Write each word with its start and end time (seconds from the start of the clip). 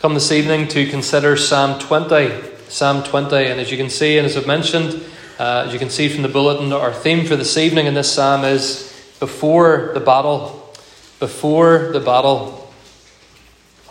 come 0.00 0.14
this 0.14 0.32
evening 0.32 0.66
to 0.66 0.86
consider 0.86 1.36
Psalm 1.36 1.78
20. 1.78 2.32
Psalm 2.70 3.02
20, 3.02 3.36
and 3.36 3.60
as 3.60 3.70
you 3.70 3.76
can 3.76 3.90
see, 3.90 4.16
and 4.16 4.24
as 4.24 4.34
I've 4.34 4.46
mentioned, 4.46 4.94
uh, 5.38 5.64
as 5.66 5.74
you 5.74 5.78
can 5.78 5.90
see 5.90 6.08
from 6.08 6.22
the 6.22 6.28
bulletin, 6.30 6.72
our 6.72 6.90
theme 6.90 7.26
for 7.26 7.36
this 7.36 7.58
evening 7.58 7.84
in 7.84 7.92
this 7.92 8.10
psalm 8.10 8.42
is 8.42 9.14
before 9.20 9.90
the 9.92 10.00
battle. 10.00 10.72
Before 11.18 11.90
the 11.92 12.00
battle. 12.00 12.72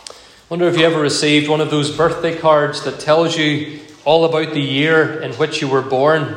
I 0.00 0.12
wonder 0.48 0.66
if 0.66 0.76
you 0.76 0.84
ever 0.84 0.98
received 0.98 1.48
one 1.48 1.60
of 1.60 1.70
those 1.70 1.96
birthday 1.96 2.36
cards 2.36 2.82
that 2.82 2.98
tells 2.98 3.36
you 3.36 3.78
all 4.04 4.24
about 4.24 4.52
the 4.52 4.60
year 4.60 5.22
in 5.22 5.32
which 5.34 5.60
you 5.60 5.68
were 5.68 5.80
born. 5.80 6.34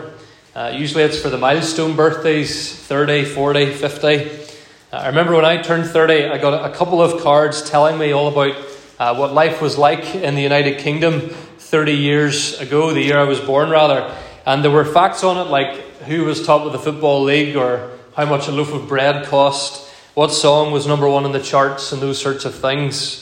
Uh, 0.55 0.71
usually 0.75 1.03
it's 1.03 1.19
for 1.19 1.31
the 1.31 1.39
milestone 1.39 1.95
birthdays 1.95 2.75
30, 2.75 3.25
40, 3.25 3.73
50. 3.73 4.07
Uh, 4.07 4.97
I 4.97 5.07
remember 5.07 5.33
when 5.33 5.45
I 5.45 5.63
turned 5.63 5.87
30, 5.87 6.25
I 6.25 6.37
got 6.37 6.63
a 6.63 6.75
couple 6.75 7.01
of 7.01 7.23
cards 7.23 7.67
telling 7.67 7.97
me 7.97 8.11
all 8.11 8.27
about 8.27 8.72
uh, 8.99 9.15
what 9.15 9.33
life 9.33 9.61
was 9.61 9.77
like 9.77 10.15
in 10.15 10.35
the 10.35 10.41
United 10.41 10.79
Kingdom 10.79 11.29
30 11.57 11.93
years 11.93 12.59
ago, 12.59 12.93
the 12.93 13.01
year 13.01 13.17
I 13.17 13.23
was 13.23 13.39
born, 13.39 13.69
rather. 13.69 14.15
And 14.45 14.63
there 14.63 14.71
were 14.71 14.85
facts 14.85 15.23
on 15.23 15.37
it 15.37 15.49
like 15.49 15.75
who 16.03 16.25
was 16.25 16.45
top 16.45 16.63
of 16.65 16.71
the 16.71 16.79
Football 16.79 17.23
League 17.23 17.55
or 17.55 17.97
how 18.15 18.25
much 18.25 18.47
a 18.47 18.51
loaf 18.51 18.73
of 18.73 18.87
bread 18.87 19.25
cost, 19.25 19.89
what 20.13 20.31
song 20.31 20.71
was 20.71 20.85
number 20.85 21.09
one 21.09 21.25
in 21.25 21.31
the 21.31 21.41
charts, 21.41 21.91
and 21.91 22.01
those 22.01 22.21
sorts 22.21 22.45
of 22.45 22.53
things. 22.53 23.19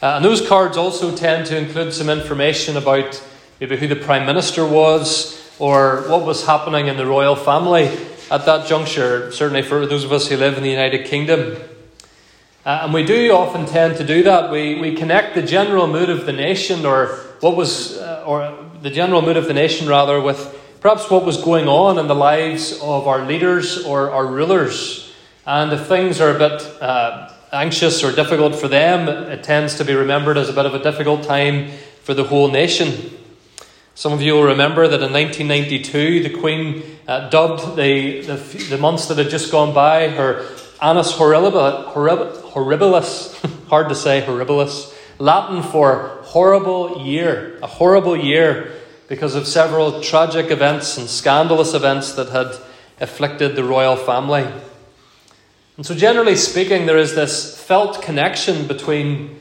Uh, 0.00 0.14
and 0.16 0.24
those 0.24 0.46
cards 0.46 0.76
also 0.76 1.14
tend 1.14 1.46
to 1.46 1.58
include 1.58 1.92
some 1.92 2.08
information 2.08 2.76
about 2.76 3.22
maybe 3.60 3.76
who 3.76 3.86
the 3.88 3.96
Prime 3.96 4.24
Minister 4.24 4.66
was 4.66 5.42
or 5.58 6.02
what 6.08 6.24
was 6.24 6.46
happening 6.46 6.86
in 6.86 6.96
the 6.96 7.06
royal 7.06 7.36
family 7.36 7.86
at 8.30 8.44
that 8.46 8.66
juncture, 8.66 9.30
certainly 9.32 9.62
for 9.62 9.86
those 9.86 10.04
of 10.04 10.12
us 10.12 10.28
who 10.28 10.36
live 10.36 10.56
in 10.56 10.62
the 10.62 10.70
United 10.70 11.06
Kingdom. 11.06 11.56
Uh, 12.66 12.80
and 12.82 12.92
we 12.92 13.04
do 13.04 13.30
often 13.30 13.64
tend 13.64 13.96
to 13.96 14.04
do 14.04 14.24
that. 14.24 14.50
We, 14.50 14.74
we 14.80 14.96
connect 14.96 15.36
the 15.36 15.42
general 15.42 15.86
mood 15.86 16.10
of 16.10 16.26
the 16.26 16.32
nation, 16.32 16.84
or 16.84 17.06
what 17.38 17.54
was, 17.54 17.96
uh, 17.96 18.24
or 18.26 18.58
the 18.82 18.90
general 18.90 19.22
mood 19.22 19.36
of 19.36 19.46
the 19.46 19.54
nation 19.54 19.86
rather, 19.86 20.20
with 20.20 20.58
perhaps 20.80 21.08
what 21.08 21.24
was 21.24 21.40
going 21.40 21.68
on 21.68 21.96
in 21.96 22.08
the 22.08 22.14
lives 22.16 22.72
of 22.82 23.06
our 23.06 23.24
leaders 23.24 23.84
or 23.84 24.10
our 24.10 24.26
rulers. 24.26 25.14
And 25.46 25.72
if 25.72 25.86
things 25.86 26.20
are 26.20 26.34
a 26.34 26.38
bit 26.40 26.60
uh, 26.82 27.32
anxious 27.52 28.02
or 28.02 28.10
difficult 28.10 28.56
for 28.56 28.66
them, 28.66 29.08
it 29.08 29.44
tends 29.44 29.76
to 29.76 29.84
be 29.84 29.94
remembered 29.94 30.36
as 30.36 30.48
a 30.48 30.52
bit 30.52 30.66
of 30.66 30.74
a 30.74 30.82
difficult 30.82 31.22
time 31.22 31.70
for 32.02 32.14
the 32.14 32.24
whole 32.24 32.50
nation. 32.50 33.16
Some 33.94 34.12
of 34.12 34.20
you 34.20 34.34
will 34.34 34.42
remember 34.42 34.88
that 34.88 35.02
in 35.02 35.12
1992, 35.12 36.24
the 36.24 36.40
Queen 36.40 36.82
uh, 37.06 37.28
dubbed 37.28 37.76
the, 37.76 38.22
the, 38.22 38.36
the 38.70 38.76
months 38.76 39.06
that 39.06 39.18
had 39.18 39.30
just 39.30 39.52
gone 39.52 39.72
by 39.72 40.08
her 40.08 40.44
Annus 40.82 41.12
horribilis, 41.12 42.45
horribilis, 42.56 43.34
hard 43.68 43.90
to 43.90 43.94
say, 43.94 44.22
horribilis, 44.22 44.94
Latin 45.18 45.62
for 45.62 46.20
horrible 46.22 47.04
year, 47.04 47.58
a 47.62 47.66
horrible 47.66 48.16
year 48.16 48.72
because 49.08 49.34
of 49.34 49.46
several 49.46 50.00
tragic 50.00 50.50
events 50.50 50.96
and 50.96 51.08
scandalous 51.08 51.74
events 51.74 52.12
that 52.12 52.30
had 52.30 52.56
afflicted 52.98 53.54
the 53.54 53.62
royal 53.62 53.94
family. 53.94 54.46
And 55.76 55.84
so, 55.84 55.94
generally 55.94 56.34
speaking, 56.34 56.86
there 56.86 56.96
is 56.96 57.14
this 57.14 57.60
felt 57.60 58.00
connection 58.02 58.66
between 58.66 59.38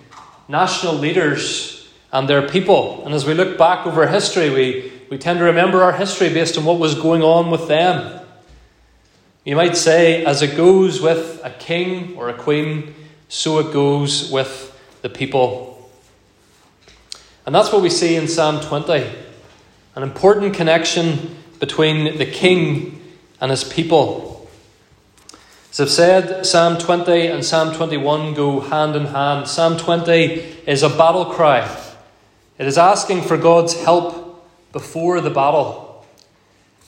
national 0.50 0.96
leaders 0.96 1.90
and 2.12 2.28
their 2.28 2.48
people. 2.48 3.04
And 3.06 3.16
as 3.16 3.26
we 3.26 3.34
look 3.34 3.58
back 3.58 3.88
over 3.88 4.08
history, 4.08 4.50
we, 4.50 4.92
we 5.10 5.18
tend 5.18 5.40
to 5.40 5.46
remember 5.46 5.84
our 5.84 5.94
history 5.94 6.30
based 6.30 6.58
on 6.58 6.66
what 6.66 6.80
was 6.80 6.96
going 6.96 7.24
on 7.24 7.50
with 7.50 7.70
them. 7.70 8.22
You 9.46 9.56
might 9.56 9.78
say, 9.78 10.26
as 10.26 10.42
it 10.42 10.58
goes 10.58 11.00
with 11.00 11.40
a 11.44 11.52
king 11.52 12.16
or 12.18 12.30
a 12.30 12.34
queen, 12.34 12.94
so 13.30 13.60
it 13.60 13.74
goes 13.74 14.32
with 14.32 14.72
the 15.02 15.10
people. 15.10 15.90
And 17.46 17.54
that's 17.54 17.72
what 17.72 17.82
we 17.82 17.90
see 17.90 18.16
in 18.16 18.28
Psalm 18.28 18.60
20 18.62 19.26
an 19.96 20.04
important 20.04 20.54
connection 20.54 21.38
between 21.60 22.18
the 22.18 22.26
king 22.26 23.02
and 23.40 23.50
his 23.50 23.64
people. 23.64 24.50
As 25.72 25.80
I've 25.80 25.90
said, 25.90 26.46
Psalm 26.46 26.78
20 26.78 27.28
and 27.28 27.46
Psalm 27.46 27.74
21 27.74 28.34
go 28.34 28.60
hand 28.60 28.96
in 28.96 29.06
hand. 29.06 29.48
Psalm 29.48 29.78
20 29.78 30.14
is 30.68 30.84
a 30.84 30.90
battle 30.90 31.26
cry, 31.26 31.62
it 32.58 32.68
is 32.68 32.78
asking 32.78 33.22
for 33.24 33.38
God's 33.38 33.74
help 33.84 34.46
before 34.72 35.22
the 35.22 35.30
battle. 35.30 36.06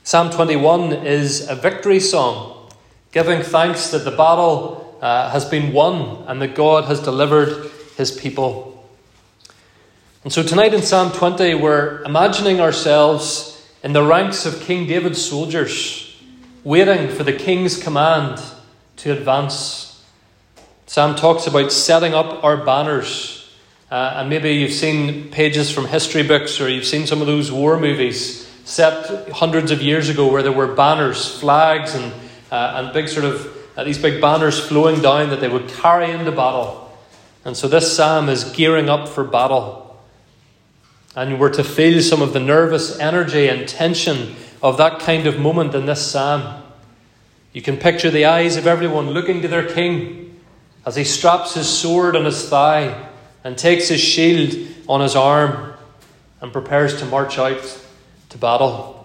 Psalm 0.04 0.30
21 0.30 0.94
is 0.94 1.50
a 1.50 1.56
victory 1.56 2.00
song, 2.00 2.70
giving 3.12 3.42
thanks 3.42 3.90
that 3.92 4.06
the 4.06 4.12
battle 4.12 4.87
uh, 5.02 5.30
has 5.30 5.46
been 5.46 5.74
won 5.74 6.24
and 6.28 6.42
that 6.42 6.56
God 6.56 6.86
has 6.86 7.00
delivered 7.00 7.72
his 7.98 8.12
people. 8.12 8.86
And 10.24 10.34
so 10.34 10.44
tonight 10.44 10.74
in 10.74 10.82
Psalm 10.82 11.12
20, 11.12 11.56
we're 11.56 12.02
imagining 12.04 12.60
ourselves 12.60 13.66
in 13.84 13.94
the 13.94 14.04
ranks 14.04 14.46
of 14.46 14.60
King 14.62 14.88
David's 14.88 15.24
soldiers, 15.24 16.16
waiting 16.64 17.10
for 17.10 17.24
the 17.24 17.34
king's 17.34 17.82
command 17.82 18.42
to 18.98 19.12
advance. 19.12 20.04
Psalm 20.86 21.16
talks 21.16 21.48
about 21.48 21.72
setting 21.72 22.14
up 22.14 22.44
our 22.44 22.58
banners. 22.58 23.50
Uh, 23.90 24.16
and 24.18 24.30
maybe 24.30 24.52
you've 24.52 24.74
seen 24.74 25.30
pages 25.30 25.72
from 25.72 25.86
history 25.86 26.24
books 26.24 26.60
or 26.60 26.68
you've 26.68 26.86
seen 26.86 27.08
some 27.08 27.22
of 27.22 27.28
those 27.28 27.52
war 27.52 27.80
movies 27.80 28.46
set 28.66 29.30
hundreds 29.30 29.72
of 29.72 29.82
years 29.82 30.10
ago 30.10 30.30
where 30.30 30.44
there 30.44 30.52
were 30.52 30.76
banners, 30.76 31.40
flags, 31.40 31.96
and, 31.96 32.12
uh, 32.52 32.74
and 32.76 32.94
big 32.94 33.08
sort 33.08 33.24
of 33.24 33.57
uh, 33.78 33.84
these 33.84 34.00
big 34.00 34.20
banners 34.20 34.60
flowing 34.60 35.02
down 35.02 35.30
that 35.30 35.40
they 35.40 35.48
would 35.48 35.70
carry 35.70 36.10
into 36.10 36.32
battle. 36.32 36.92
And 37.46 37.56
so 37.56 37.68
this 37.68 37.96
psalm 37.96 38.28
is 38.28 38.44
gearing 38.44 38.90
up 38.90 39.08
for 39.08 39.24
battle. 39.24 39.96
And 41.16 41.40
we're 41.40 41.54
to 41.54 41.64
feel 41.64 42.02
some 42.02 42.24
of 42.24 42.34
the 42.34 42.40
nervous 42.40 43.00
energy 43.00 43.48
and 43.48 43.70
tension 43.70 44.36
of 44.64 44.78
that 44.78 45.00
kind 45.00 45.28
of 45.28 45.40
moment 45.40 45.76
in 45.76 45.86
this 45.86 46.06
psalm. 46.06 46.64
You 47.54 47.62
can 47.62 47.78
picture 47.78 48.10
the 48.10 48.26
eyes 48.26 48.58
of 48.58 48.66
everyone 48.66 49.12
looking 49.12 49.44
to 49.44 49.48
their 49.48 49.68
king 49.68 50.40
as 50.86 50.96
he 50.96 51.04
straps 51.04 51.54
his 51.54 51.70
sword 51.70 52.16
on 52.16 52.26
his 52.26 52.50
thigh 52.50 53.10
and 53.44 53.58
takes 53.58 53.90
his 53.90 54.02
shield 54.02 54.56
on 54.90 55.02
his 55.02 55.16
arm 55.16 55.74
and 56.42 56.52
prepares 56.52 57.00
to 57.00 57.06
march 57.06 57.38
out 57.38 57.80
to 58.30 58.38
battle. 58.40 58.97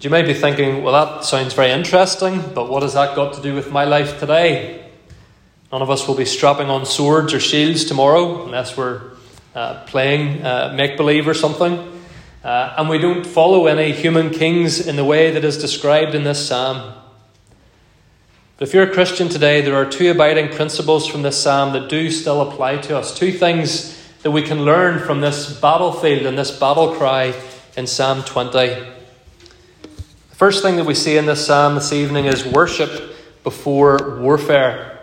But 0.00 0.04
you 0.04 0.10
may 0.12 0.22
be 0.22 0.32
thinking, 0.32 0.82
well, 0.82 0.94
that 0.94 1.26
sounds 1.26 1.52
very 1.52 1.72
interesting, 1.72 2.40
but 2.54 2.70
what 2.70 2.82
has 2.82 2.94
that 2.94 3.14
got 3.14 3.34
to 3.34 3.42
do 3.42 3.54
with 3.54 3.70
my 3.70 3.84
life 3.84 4.18
today? 4.18 4.90
None 5.70 5.82
of 5.82 5.90
us 5.90 6.08
will 6.08 6.14
be 6.14 6.24
strapping 6.24 6.70
on 6.70 6.86
swords 6.86 7.34
or 7.34 7.38
shields 7.38 7.84
tomorrow 7.84 8.46
unless 8.46 8.78
we're 8.78 9.02
uh, 9.54 9.84
playing 9.84 10.42
uh, 10.42 10.72
make 10.74 10.96
believe 10.96 11.28
or 11.28 11.34
something. 11.34 12.00
Uh, 12.42 12.76
and 12.78 12.88
we 12.88 12.96
don't 12.96 13.26
follow 13.26 13.66
any 13.66 13.92
human 13.92 14.30
kings 14.30 14.86
in 14.86 14.96
the 14.96 15.04
way 15.04 15.32
that 15.32 15.44
is 15.44 15.58
described 15.58 16.14
in 16.14 16.24
this 16.24 16.48
psalm. 16.48 16.94
But 18.56 18.68
if 18.68 18.72
you're 18.72 18.90
a 18.90 18.94
Christian 18.94 19.28
today, 19.28 19.60
there 19.60 19.74
are 19.74 19.84
two 19.84 20.10
abiding 20.10 20.48
principles 20.48 21.06
from 21.06 21.20
this 21.20 21.36
psalm 21.36 21.74
that 21.74 21.90
do 21.90 22.10
still 22.10 22.40
apply 22.40 22.78
to 22.78 22.96
us. 22.96 23.14
Two 23.14 23.32
things 23.32 24.02
that 24.22 24.30
we 24.30 24.40
can 24.40 24.64
learn 24.64 24.98
from 24.98 25.20
this 25.20 25.60
battlefield 25.60 26.24
and 26.24 26.38
this 26.38 26.58
battle 26.58 26.94
cry 26.94 27.38
in 27.76 27.86
Psalm 27.86 28.22
20. 28.22 28.99
First 30.40 30.62
thing 30.62 30.76
that 30.76 30.86
we 30.86 30.94
see 30.94 31.18
in 31.18 31.26
this 31.26 31.44
psalm 31.44 31.74
this 31.74 31.92
evening 31.92 32.24
is 32.24 32.46
worship 32.46 33.14
before 33.44 34.18
warfare. 34.22 34.98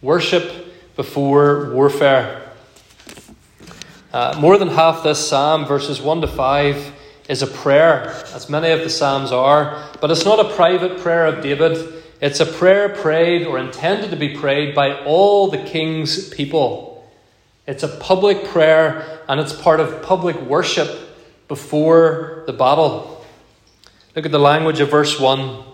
Worship 0.00 0.74
before 0.96 1.74
warfare. 1.74 2.50
Uh, 4.10 4.38
more 4.40 4.56
than 4.56 4.68
half 4.68 5.02
this 5.02 5.18
psalm, 5.28 5.66
verses 5.66 6.00
1 6.00 6.22
to 6.22 6.26
5, 6.26 6.92
is 7.28 7.42
a 7.42 7.46
prayer, 7.46 8.08
as 8.32 8.48
many 8.48 8.70
of 8.70 8.80
the 8.80 8.88
psalms 8.88 9.32
are, 9.32 9.86
but 10.00 10.10
it's 10.10 10.24
not 10.24 10.40
a 10.40 10.54
private 10.54 10.98
prayer 11.00 11.26
of 11.26 11.42
David. 11.42 12.02
It's 12.22 12.40
a 12.40 12.46
prayer 12.46 12.88
prayed 12.88 13.46
or 13.46 13.58
intended 13.58 14.08
to 14.12 14.16
be 14.16 14.34
prayed 14.34 14.74
by 14.74 15.04
all 15.04 15.48
the 15.48 15.62
king's 15.62 16.30
people. 16.30 17.06
It's 17.66 17.82
a 17.82 17.88
public 17.98 18.46
prayer 18.46 19.20
and 19.28 19.40
it's 19.40 19.52
part 19.52 19.80
of 19.80 20.02
public 20.02 20.40
worship 20.40 20.88
before 21.48 22.44
the 22.46 22.54
battle. 22.54 23.09
Look 24.20 24.26
at 24.26 24.32
the 24.32 24.38
language 24.38 24.80
of 24.80 24.90
verse 24.90 25.18
1. 25.18 25.64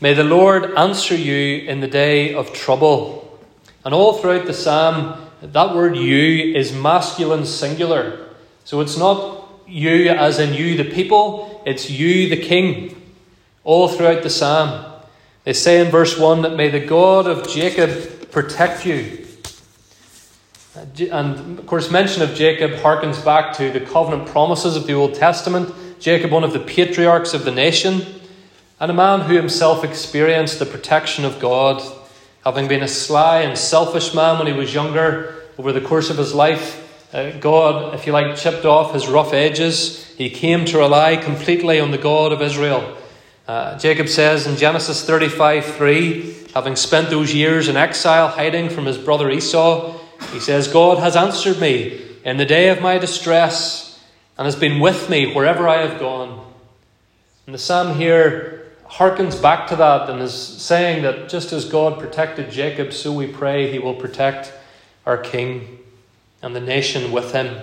May 0.00 0.12
the 0.12 0.24
Lord 0.24 0.74
answer 0.74 1.14
you 1.14 1.68
in 1.68 1.78
the 1.78 1.86
day 1.86 2.34
of 2.34 2.52
trouble. 2.52 3.38
And 3.84 3.94
all 3.94 4.14
throughout 4.14 4.46
the 4.46 4.52
psalm, 4.52 5.24
that 5.40 5.72
word 5.72 5.96
you 5.96 6.52
is 6.56 6.72
masculine 6.72 7.46
singular. 7.46 8.26
So 8.64 8.80
it's 8.80 8.98
not 8.98 9.50
you 9.68 10.08
as 10.08 10.40
in 10.40 10.52
you, 10.52 10.76
the 10.76 10.90
people, 10.90 11.62
it's 11.64 11.88
you, 11.88 12.28
the 12.28 12.42
king. 12.42 13.00
All 13.62 13.86
throughout 13.86 14.24
the 14.24 14.30
psalm. 14.30 15.00
They 15.44 15.52
say 15.52 15.80
in 15.80 15.92
verse 15.92 16.18
1 16.18 16.42
that 16.42 16.56
may 16.56 16.70
the 16.70 16.84
God 16.84 17.28
of 17.28 17.48
Jacob 17.48 18.32
protect 18.32 18.84
you. 18.84 19.24
And 20.74 21.56
of 21.56 21.66
course, 21.68 21.88
mention 21.88 22.22
of 22.22 22.34
Jacob 22.34 22.72
harkens 22.72 23.24
back 23.24 23.56
to 23.58 23.70
the 23.70 23.78
covenant 23.78 24.26
promises 24.26 24.74
of 24.74 24.88
the 24.88 24.94
Old 24.94 25.14
Testament. 25.14 25.72
Jacob, 25.98 26.30
one 26.30 26.44
of 26.44 26.52
the 26.52 26.60
patriarchs 26.60 27.34
of 27.34 27.44
the 27.44 27.50
nation, 27.50 28.02
and 28.80 28.90
a 28.90 28.94
man 28.94 29.22
who 29.22 29.34
himself 29.34 29.82
experienced 29.82 30.58
the 30.58 30.66
protection 30.66 31.24
of 31.24 31.40
God, 31.40 31.82
having 32.44 32.68
been 32.68 32.82
a 32.82 32.88
sly 32.88 33.40
and 33.40 33.58
selfish 33.58 34.14
man 34.14 34.38
when 34.38 34.46
he 34.46 34.52
was 34.52 34.72
younger, 34.72 35.42
over 35.58 35.72
the 35.72 35.80
course 35.80 36.08
of 36.08 36.16
his 36.16 36.32
life, 36.32 36.84
uh, 37.12 37.30
God, 37.38 37.94
if 37.94 38.06
you 38.06 38.12
like, 38.12 38.36
chipped 38.36 38.64
off 38.64 38.92
his 38.92 39.08
rough 39.08 39.32
edges. 39.32 40.06
He 40.16 40.30
came 40.30 40.64
to 40.66 40.78
rely 40.78 41.16
completely 41.16 41.80
on 41.80 41.90
the 41.90 41.98
God 41.98 42.32
of 42.32 42.42
Israel. 42.42 42.96
Uh, 43.46 43.78
Jacob 43.78 44.08
says 44.08 44.46
in 44.46 44.56
Genesis 44.56 45.04
35 45.04 45.64
3, 45.64 46.36
having 46.54 46.76
spent 46.76 47.08
those 47.08 47.34
years 47.34 47.68
in 47.68 47.76
exile, 47.76 48.28
hiding 48.28 48.68
from 48.68 48.84
his 48.84 48.98
brother 48.98 49.30
Esau, 49.30 49.98
he 50.32 50.38
says, 50.38 50.68
God 50.68 50.98
has 50.98 51.16
answered 51.16 51.58
me 51.58 52.04
in 52.24 52.36
the 52.36 52.44
day 52.44 52.68
of 52.68 52.82
my 52.82 52.98
distress 52.98 53.87
and 54.38 54.46
has 54.46 54.56
been 54.56 54.78
with 54.78 55.10
me 55.10 55.34
wherever 55.34 55.68
I 55.68 55.86
have 55.86 55.98
gone. 55.98 56.46
And 57.44 57.54
the 57.54 57.58
psalm 57.58 57.96
here 57.96 58.66
harkens 58.88 59.40
back 59.40 59.66
to 59.68 59.76
that 59.76 60.08
and 60.08 60.22
is 60.22 60.32
saying 60.32 61.02
that 61.02 61.28
just 61.28 61.52
as 61.52 61.64
God 61.64 61.98
protected 61.98 62.50
Jacob, 62.50 62.92
so 62.92 63.12
we 63.12 63.26
pray 63.26 63.70
he 63.70 63.78
will 63.78 63.94
protect 63.94 64.52
our 65.04 65.18
king 65.18 65.80
and 66.40 66.54
the 66.54 66.60
nation 66.60 67.10
with 67.10 67.32
him. 67.32 67.60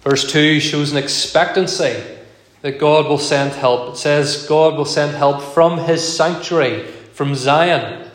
Verse 0.00 0.30
2 0.30 0.60
shows 0.60 0.92
an 0.92 0.98
expectancy 0.98 2.02
that 2.62 2.78
God 2.78 3.06
will 3.06 3.18
send 3.18 3.52
help. 3.52 3.94
It 3.94 3.96
says 3.98 4.46
God 4.48 4.76
will 4.76 4.84
send 4.84 5.16
help 5.16 5.42
from 5.42 5.78
his 5.78 6.16
sanctuary, 6.16 6.84
from 7.12 7.34
Zion. 7.34 8.08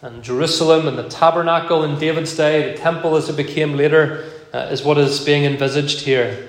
And 0.00 0.22
Jerusalem 0.22 0.86
and 0.86 0.98
the 0.98 1.08
tabernacle 1.08 1.82
in 1.82 1.98
David's 1.98 2.36
day, 2.36 2.72
the 2.72 2.78
temple 2.78 3.16
as 3.16 3.28
it 3.30 3.36
became 3.36 3.74
later, 3.74 4.30
uh, 4.54 4.68
is 4.70 4.84
what 4.84 4.96
is 4.96 5.18
being 5.24 5.44
envisaged 5.44 6.02
here. 6.02 6.48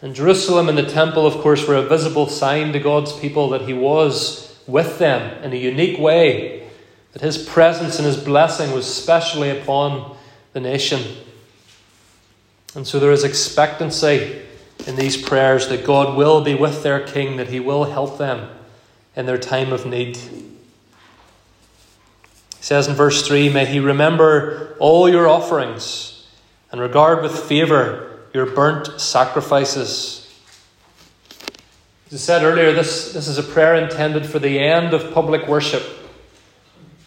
And 0.00 0.14
Jerusalem 0.14 0.70
and 0.70 0.78
the 0.78 0.86
temple, 0.86 1.26
of 1.26 1.34
course, 1.42 1.68
were 1.68 1.74
a 1.74 1.82
visible 1.82 2.28
sign 2.28 2.72
to 2.72 2.80
God's 2.80 3.12
people 3.12 3.50
that 3.50 3.62
He 3.62 3.74
was 3.74 4.58
with 4.66 4.98
them 4.98 5.42
in 5.44 5.52
a 5.52 5.56
unique 5.56 5.98
way, 5.98 6.66
that 7.12 7.20
His 7.20 7.36
presence 7.36 7.98
and 7.98 8.06
His 8.06 8.16
blessing 8.16 8.72
was 8.72 8.92
specially 8.92 9.50
upon 9.50 10.16
the 10.54 10.60
nation. 10.60 11.02
And 12.74 12.86
so 12.86 12.98
there 12.98 13.12
is 13.12 13.22
expectancy 13.22 14.40
in 14.86 14.96
these 14.96 15.20
prayers 15.20 15.68
that 15.68 15.84
God 15.84 16.16
will 16.16 16.42
be 16.42 16.54
with 16.54 16.82
their 16.82 17.06
king, 17.06 17.36
that 17.36 17.48
He 17.48 17.60
will 17.60 17.84
help 17.84 18.16
them 18.16 18.48
in 19.14 19.26
their 19.26 19.36
time 19.36 19.74
of 19.74 19.84
need. 19.84 20.16
He 20.16 20.54
says 22.60 22.88
in 22.88 22.94
verse 22.94 23.26
3 23.26 23.50
May 23.50 23.66
He 23.66 23.78
remember 23.78 24.74
all 24.78 25.06
your 25.06 25.28
offerings 25.28 26.17
and 26.70 26.80
regard 26.80 27.22
with 27.22 27.38
favour 27.38 28.18
your 28.34 28.46
burnt 28.46 29.00
sacrifices. 29.00 30.24
As 32.08 32.14
I 32.14 32.16
said 32.16 32.44
earlier, 32.44 32.72
this, 32.72 33.12
this 33.12 33.28
is 33.28 33.38
a 33.38 33.42
prayer 33.42 33.74
intended 33.74 34.26
for 34.26 34.38
the 34.38 34.58
end 34.58 34.94
of 34.94 35.12
public 35.12 35.46
worship. 35.46 35.82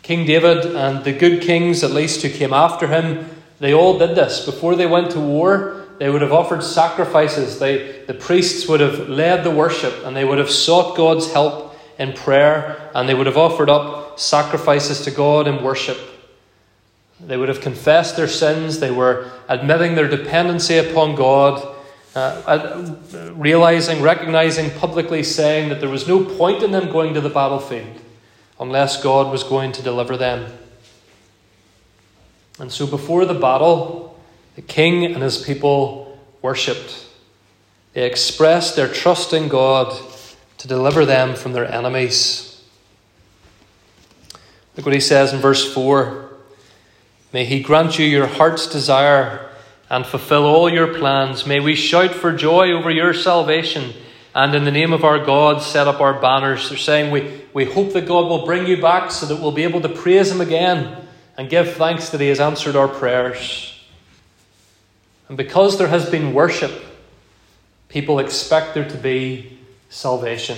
King 0.04 0.26
David 0.26 0.76
and 0.76 1.04
the 1.04 1.14
good 1.14 1.42
kings, 1.42 1.84
at 1.84 1.92
least, 1.92 2.22
who 2.22 2.30
came 2.30 2.54
after 2.54 2.88
him, 2.88 3.30
they 3.60 3.74
all 3.74 3.98
did 3.98 4.16
this. 4.16 4.46
Before 4.46 4.76
they 4.76 4.88
went 4.88 5.12
to 5.12 5.20
war, 5.20 5.86
they 6.00 6.10
would 6.10 6.24
have 6.24 6.34
offered 6.34 6.64
sacrifices. 6.64 7.60
They, 7.60 8.04
the 8.08 8.16
priests 8.16 8.68
would 8.68 8.80
have 8.80 9.08
led 9.08 9.44
the 9.44 9.52
worship 9.52 9.94
and 10.04 10.16
they 10.16 10.26
would 10.26 10.40
have 10.40 10.50
sought 10.50 10.98
God's 10.98 11.32
help 11.32 11.78
in 12.00 12.14
prayer 12.14 12.90
and 12.96 13.08
they 13.08 13.14
would 13.14 13.28
have 13.28 13.38
offered 13.38 13.70
up 13.70 14.20
sacrifices 14.20 15.02
to 15.02 15.12
God 15.12 15.48
in 15.48 15.64
worship. 15.64 16.00
They 17.26 17.38
would 17.38 17.50
have 17.50 17.62
confessed 17.62 18.16
their 18.18 18.28
sins. 18.28 18.80
They 18.80 18.92
were 18.92 19.32
admitting 19.48 19.96
their 19.96 20.08
dependency 20.08 20.78
upon 20.78 21.16
God, 21.16 21.76
uh, 22.16 22.96
realizing, 23.34 24.02
recognizing, 24.02 24.72
publicly 24.72 25.24
saying 25.24 25.70
that 25.70 25.80
there 25.80 25.90
was 25.90 26.08
no 26.08 26.24
point 26.24 26.64
in 26.64 26.72
them 26.72 26.92
going 26.92 27.14
to 27.14 27.22
the 27.22 27.30
battlefield 27.30 28.02
unless 28.60 29.02
God 29.02 29.32
was 29.32 29.44
going 29.44 29.72
to 29.74 29.82
deliver 29.82 30.18
them. 30.18 30.52
And 32.60 32.72
so 32.72 32.86
before 32.86 33.26
the 33.26 33.34
battle, 33.34 34.20
the 34.56 34.62
king 34.62 35.06
and 35.06 35.24
his 35.24 35.42
people 35.42 36.20
worshipped. 36.42 37.08
They 37.94 38.06
expressed 38.06 38.76
their 38.76 38.88
trust 38.88 39.34
in 39.34 39.48
God 39.48 40.00
to 40.58 40.68
deliver 40.68 41.06
them 41.06 41.36
from 41.36 41.54
their 41.54 41.70
enemies. 41.72 42.64
Look 44.76 44.86
what 44.86 44.96
he 44.96 45.02
says 45.02 45.34
in 45.34 45.40
verse 45.40 45.74
4. 45.74 46.31
May 47.34 47.46
He 47.46 47.62
grant 47.62 47.98
you 47.98 48.06
your 48.06 48.28
heart's 48.28 48.68
desire 48.68 49.50
and 49.90 50.06
fulfill 50.06 50.46
all 50.46 50.70
your 50.70 50.94
plans. 50.94 51.46
May 51.46 51.60
we 51.60 51.76
shout 51.76 52.12
for 52.12 52.32
joy 52.32 52.72
over 52.72 52.90
your 52.90 53.14
salvation 53.14 53.94
and 54.34 54.56
in 54.56 54.64
the 54.64 54.72
name 54.72 54.94
of 54.94 55.04
our 55.04 55.24
God 55.24 55.62
set 55.62 55.88
up 55.88 56.00
our 56.00 56.20
banners. 56.20 56.70
They're 56.70 56.78
saying 56.78 57.12
we, 57.12 57.42
we 57.54 57.66
hope 57.66 57.94
that 57.94 58.08
God 58.08 58.28
will 58.28 58.46
bring 58.46 58.66
you 58.66 58.82
back 58.82 59.12
so 59.12 59.26
that 59.26 59.42
we'll 59.42 59.52
be 59.52 59.64
able 59.64 59.82
to 59.82 59.90
praise 59.90 60.32
Him 60.32 60.42
again 60.42 61.08
and 61.38 61.50
give 61.50 61.74
thanks 61.74 62.10
that 62.10 62.22
He 62.22 62.28
has 62.28 62.40
answered 62.40 62.76
our 62.76 62.88
prayers. 62.88 63.68
And 65.28 65.38
because 65.38 65.78
there 65.78 65.88
has 65.88 66.10
been 66.10 66.34
worship, 66.34 66.72
people 67.90 68.20
expect 68.20 68.74
there 68.74 68.88
to 68.88 68.98
be 68.98 69.60
salvation, 69.90 70.58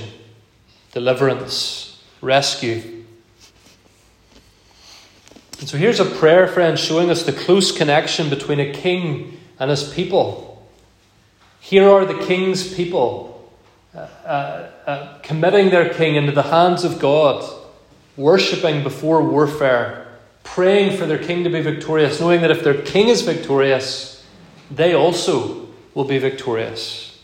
deliverance, 0.91 2.03
rescue. 2.21 3.02
And 5.59 5.69
so 5.69 5.77
here's 5.77 5.99
a 5.99 6.05
prayer, 6.05 6.47
friend, 6.47 6.77
showing 6.77 7.09
us 7.09 7.23
the 7.23 7.33
close 7.33 7.71
connection 7.71 8.29
between 8.29 8.59
a 8.59 8.71
king 8.71 9.39
and 9.59 9.69
his 9.69 9.93
people. 9.93 10.67
Here 11.59 11.89
are 11.89 12.05
the 12.05 12.25
king's 12.25 12.73
people 12.73 13.51
uh, 13.95 13.99
uh, 13.99 14.71
uh, 14.87 15.17
committing 15.19 15.69
their 15.69 15.93
king 15.93 16.15
into 16.15 16.31
the 16.31 16.43
hands 16.43 16.83
of 16.83 16.99
God, 16.99 17.47
worshipping 18.17 18.83
before 18.83 19.21
warfare, 19.21 20.07
praying 20.43 20.97
for 20.97 21.05
their 21.05 21.17
king 21.17 21.43
to 21.43 21.49
be 21.49 21.61
victorious, 21.61 22.19
knowing 22.19 22.41
that 22.41 22.51
if 22.51 22.63
their 22.63 22.81
king 22.81 23.07
is 23.07 23.21
victorious, 23.21 24.25
they 24.71 24.93
also 24.93 25.67
will 25.93 26.05
be 26.05 26.17
victorious. 26.17 27.21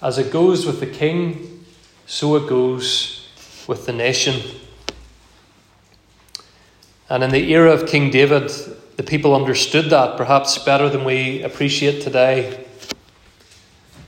As 0.00 0.18
it 0.18 0.32
goes 0.32 0.66
with 0.66 0.80
the 0.80 0.86
king, 0.86 1.64
so 2.06 2.34
it 2.36 2.48
goes 2.48 3.28
with 3.68 3.86
the 3.86 3.92
nation. 3.92 4.40
And 7.08 7.22
in 7.22 7.30
the 7.30 7.52
era 7.52 7.72
of 7.72 7.86
King 7.86 8.10
David, 8.10 8.50
the 8.96 9.02
people 9.02 9.34
understood 9.34 9.90
that 9.90 10.16
perhaps 10.16 10.58
better 10.58 10.88
than 10.88 11.04
we 11.04 11.42
appreciate 11.42 12.02
today. 12.02 12.64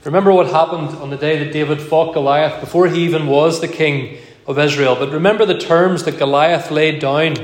Remember 0.03 0.31
what 0.31 0.47
happened 0.47 0.89
on 0.99 1.09
the 1.09 1.17
day 1.17 1.43
that 1.43 1.51
David 1.51 1.81
fought 1.81 2.13
Goliath 2.13 2.61
before 2.61 2.87
he 2.87 3.03
even 3.03 3.25
was 3.25 3.59
the 3.59 3.67
king 3.67 4.19
of 4.45 4.59
Israel. 4.59 4.95
But 4.95 5.11
remember 5.11 5.45
the 5.45 5.57
terms 5.57 6.03
that 6.03 6.19
Goliath 6.19 6.69
laid 6.69 6.99
down. 6.99 7.35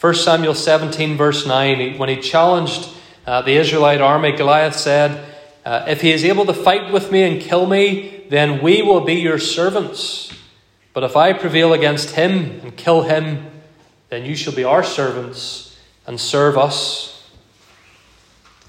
1 0.00 0.14
Samuel 0.16 0.54
17, 0.54 1.16
verse 1.16 1.46
9, 1.46 1.96
when 1.98 2.08
he 2.08 2.16
challenged 2.16 2.88
uh, 3.24 3.42
the 3.42 3.52
Israelite 3.52 4.00
army, 4.00 4.32
Goliath 4.32 4.74
said, 4.74 5.32
uh, 5.64 5.84
If 5.86 6.00
he 6.00 6.10
is 6.10 6.24
able 6.24 6.44
to 6.46 6.52
fight 6.52 6.92
with 6.92 7.12
me 7.12 7.22
and 7.22 7.40
kill 7.40 7.66
me, 7.66 8.26
then 8.28 8.60
we 8.60 8.82
will 8.82 9.02
be 9.02 9.14
your 9.14 9.38
servants. 9.38 10.32
But 10.92 11.04
if 11.04 11.16
I 11.16 11.32
prevail 11.32 11.72
against 11.72 12.16
him 12.16 12.60
and 12.62 12.76
kill 12.76 13.02
him, 13.02 13.51
then 14.12 14.26
you 14.26 14.36
shall 14.36 14.52
be 14.52 14.62
our 14.62 14.82
servants 14.82 15.74
and 16.06 16.20
serve 16.20 16.58
us. 16.58 17.30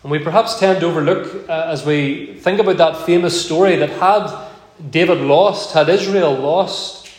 And 0.02 0.10
we 0.10 0.18
perhaps 0.18 0.58
tend 0.58 0.80
to 0.80 0.86
overlook 0.86 1.50
uh, 1.50 1.66
as 1.68 1.86
we 1.86 2.36
think 2.36 2.62
about 2.62 2.78
that 2.78 3.06
famous 3.06 3.46
story 3.46 3.76
that 3.76 3.90
had 3.90 4.50
David 4.90 5.18
lost, 5.18 5.74
had 5.74 5.90
Israel 5.90 6.34
lost, 6.34 7.10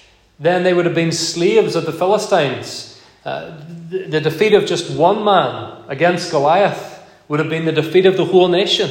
then 0.40 0.62
they 0.62 0.72
would 0.72 0.86
have 0.86 0.94
been 0.94 1.12
slaves 1.12 1.76
of 1.76 1.84
the 1.84 1.92
Philistines. 1.92 2.98
Uh, 3.26 3.60
the, 3.90 4.06
the 4.06 4.20
defeat 4.22 4.54
of 4.54 4.64
just 4.64 4.90
one 4.96 5.22
man 5.22 5.84
against 5.88 6.30
Goliath 6.30 7.06
would 7.28 7.40
have 7.40 7.50
been 7.50 7.66
the 7.66 7.72
defeat 7.72 8.06
of 8.06 8.16
the 8.16 8.24
whole 8.24 8.48
nation. 8.48 8.90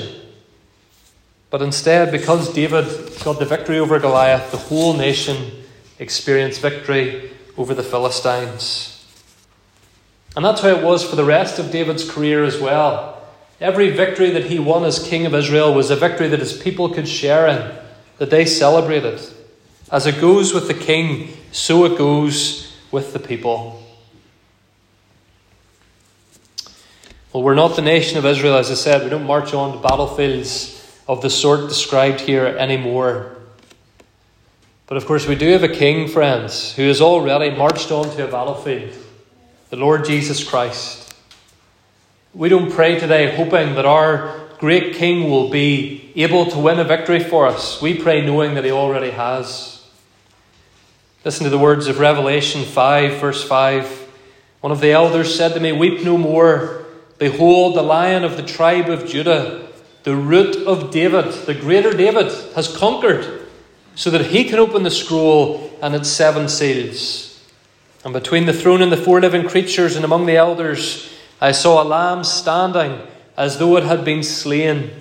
But 1.49 1.63
instead, 1.63 2.11
because 2.11 2.53
David 2.53 2.85
got 3.23 3.39
the 3.39 3.45
victory 3.45 3.79
over 3.79 3.97
Goliath, 3.97 4.51
the 4.51 4.57
whole 4.57 4.93
nation 4.93 5.63
experienced 5.97 6.61
victory 6.61 7.31
over 7.57 7.73
the 7.73 7.81
Philistines. 7.81 8.92
And 10.35 10.43
that's 10.43 10.61
how 10.61 10.69
it 10.69 10.83
was 10.83 11.07
for 11.07 11.15
the 11.15 11.23
rest 11.23 11.59
of 11.59 11.71
David's 11.71 12.09
career 12.09 12.43
as 12.43 12.59
well. 12.59 13.21
Every 13.61 13.91
victory 13.91 14.31
that 14.31 14.45
he 14.45 14.59
won 14.59 14.83
as 14.83 15.07
king 15.07 15.25
of 15.25 15.35
Israel 15.35 15.73
was 15.73 15.91
a 15.91 15.95
victory 15.95 16.27
that 16.29 16.39
his 16.39 16.57
people 16.57 16.89
could 16.89 17.07
share 17.07 17.47
in, 17.47 17.75
that 18.17 18.29
they 18.29 18.45
celebrated. 18.45 19.21
As 19.91 20.07
it 20.07 20.19
goes 20.19 20.53
with 20.53 20.67
the 20.67 20.73
king, 20.73 21.29
so 21.51 21.85
it 21.85 21.97
goes 21.97 22.75
with 22.91 23.13
the 23.13 23.19
people. 23.19 23.79
Well, 27.31 27.43
we're 27.43 27.55
not 27.55 27.75
the 27.75 27.81
nation 27.81 28.17
of 28.17 28.25
Israel, 28.25 28.55
as 28.55 28.71
I 28.71 28.75
said. 28.75 29.03
We 29.03 29.09
don't 29.09 29.25
march 29.25 29.53
on 29.53 29.73
to 29.73 29.79
battlefields 29.79 31.01
of 31.07 31.21
the 31.21 31.29
sort 31.29 31.69
described 31.69 32.21
here 32.21 32.45
anymore. 32.45 33.35
But 34.87 34.97
of 34.97 35.05
course, 35.05 35.27
we 35.27 35.35
do 35.35 35.51
have 35.51 35.63
a 35.63 35.69
king, 35.69 36.07
friends, 36.07 36.73
who 36.73 36.87
has 36.87 37.01
already 37.01 37.55
marched 37.55 37.91
on 37.91 38.15
to 38.15 38.27
a 38.27 38.31
battlefield 38.31 38.93
the 39.73 39.79
Lord 39.79 40.05
Jesus 40.05 40.43
Christ. 40.43 41.15
We 42.31 42.47
don't 42.47 42.71
pray 42.71 42.99
today 42.99 43.35
hoping 43.35 43.73
that 43.73 43.87
our 43.87 44.47
great 44.59 44.93
King 44.93 45.31
will 45.31 45.49
be 45.49 46.13
able 46.15 46.45
to 46.51 46.59
win 46.59 46.77
a 46.77 46.83
victory 46.83 47.19
for 47.19 47.47
us. 47.47 47.81
We 47.81 47.99
pray 47.99 48.23
knowing 48.23 48.53
that 48.53 48.65
He 48.65 48.69
already 48.69 49.09
has. 49.09 49.83
Listen 51.25 51.45
to 51.45 51.49
the 51.49 51.57
words 51.57 51.87
of 51.87 51.97
Revelation 51.97 52.63
5, 52.63 53.19
verse 53.19 53.43
5. 53.43 54.13
One 54.61 54.71
of 54.71 54.79
the 54.79 54.91
elders 54.91 55.33
said 55.35 55.55
to 55.55 55.59
me, 55.59 55.71
Weep 55.71 56.03
no 56.03 56.19
more. 56.19 56.85
Behold, 57.17 57.75
the 57.75 57.81
lion 57.81 58.23
of 58.23 58.37
the 58.37 58.43
tribe 58.43 58.89
of 58.89 59.07
Judah, 59.07 59.69
the 60.03 60.15
root 60.15 60.55
of 60.67 60.91
David, 60.91 61.33
the 61.47 61.55
greater 61.55 61.97
David, 61.97 62.31
has 62.53 62.77
conquered, 62.77 63.47
so 63.95 64.11
that 64.11 64.27
he 64.27 64.43
can 64.43 64.59
open 64.59 64.83
the 64.83 64.91
scroll 64.91 65.75
and 65.81 65.95
its 65.95 66.09
seven 66.09 66.47
seals. 66.47 67.32
And 68.03 68.13
between 68.13 68.45
the 68.45 68.53
throne 68.53 68.81
and 68.81 68.91
the 68.91 68.97
four 68.97 69.21
living 69.21 69.47
creatures 69.47 69.95
and 69.95 70.03
among 70.03 70.25
the 70.25 70.35
elders, 70.35 71.13
I 71.39 71.53
saw 71.53 71.81
a 71.81 71.85
lamb 71.85 72.23
standing 72.23 72.99
as 73.37 73.57
though 73.57 73.77
it 73.77 73.83
had 73.83 74.03
been 74.03 74.23
slain. 74.23 74.91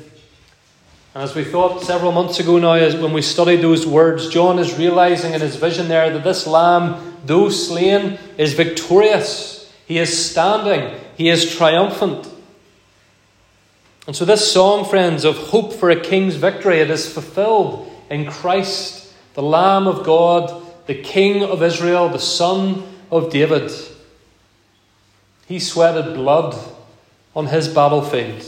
And 1.14 1.23
as 1.23 1.35
we 1.35 1.44
thought 1.44 1.82
several 1.82 2.12
months 2.12 2.38
ago 2.38 2.59
now, 2.59 2.78
when 3.00 3.12
we 3.12 3.23
studied 3.23 3.61
those 3.61 3.87
words, 3.87 4.28
John 4.28 4.59
is 4.59 4.78
realizing 4.78 5.35
in 5.35 5.40
his 5.40 5.56
vision 5.56 5.88
there 5.88 6.11
that 6.11 6.25
this 6.25 6.47
lamb, 6.47 7.18
though 7.26 7.49
slain, 7.49 8.18
is 8.38 8.54
victorious. 8.54 9.71
He 9.87 9.99
is 9.99 10.30
standing, 10.30 10.99
he 11.16 11.28
is 11.28 11.54
triumphant. 11.54 12.28
And 14.06 14.16
so, 14.16 14.25
this 14.25 14.50
song, 14.50 14.85
friends, 14.85 15.25
of 15.25 15.37
hope 15.37 15.73
for 15.73 15.90
a 15.90 16.00
king's 16.00 16.35
victory, 16.35 16.80
it 16.80 16.90
is 16.90 17.12
fulfilled 17.12 17.92
in 18.11 18.26
Christ, 18.26 19.12
the 19.35 19.42
Lamb 19.42 19.87
of 19.87 20.04
God, 20.04 20.62
the 20.87 21.00
King 21.00 21.44
of 21.44 21.62
Israel, 21.62 22.09
the 22.09 22.18
Son 22.18 22.82
of 23.12 23.31
David. 23.31 23.71
He 25.47 25.61
sweated 25.61 26.14
blood 26.14 26.59
on 27.37 27.47
his 27.47 27.69
battlefield. 27.69 28.42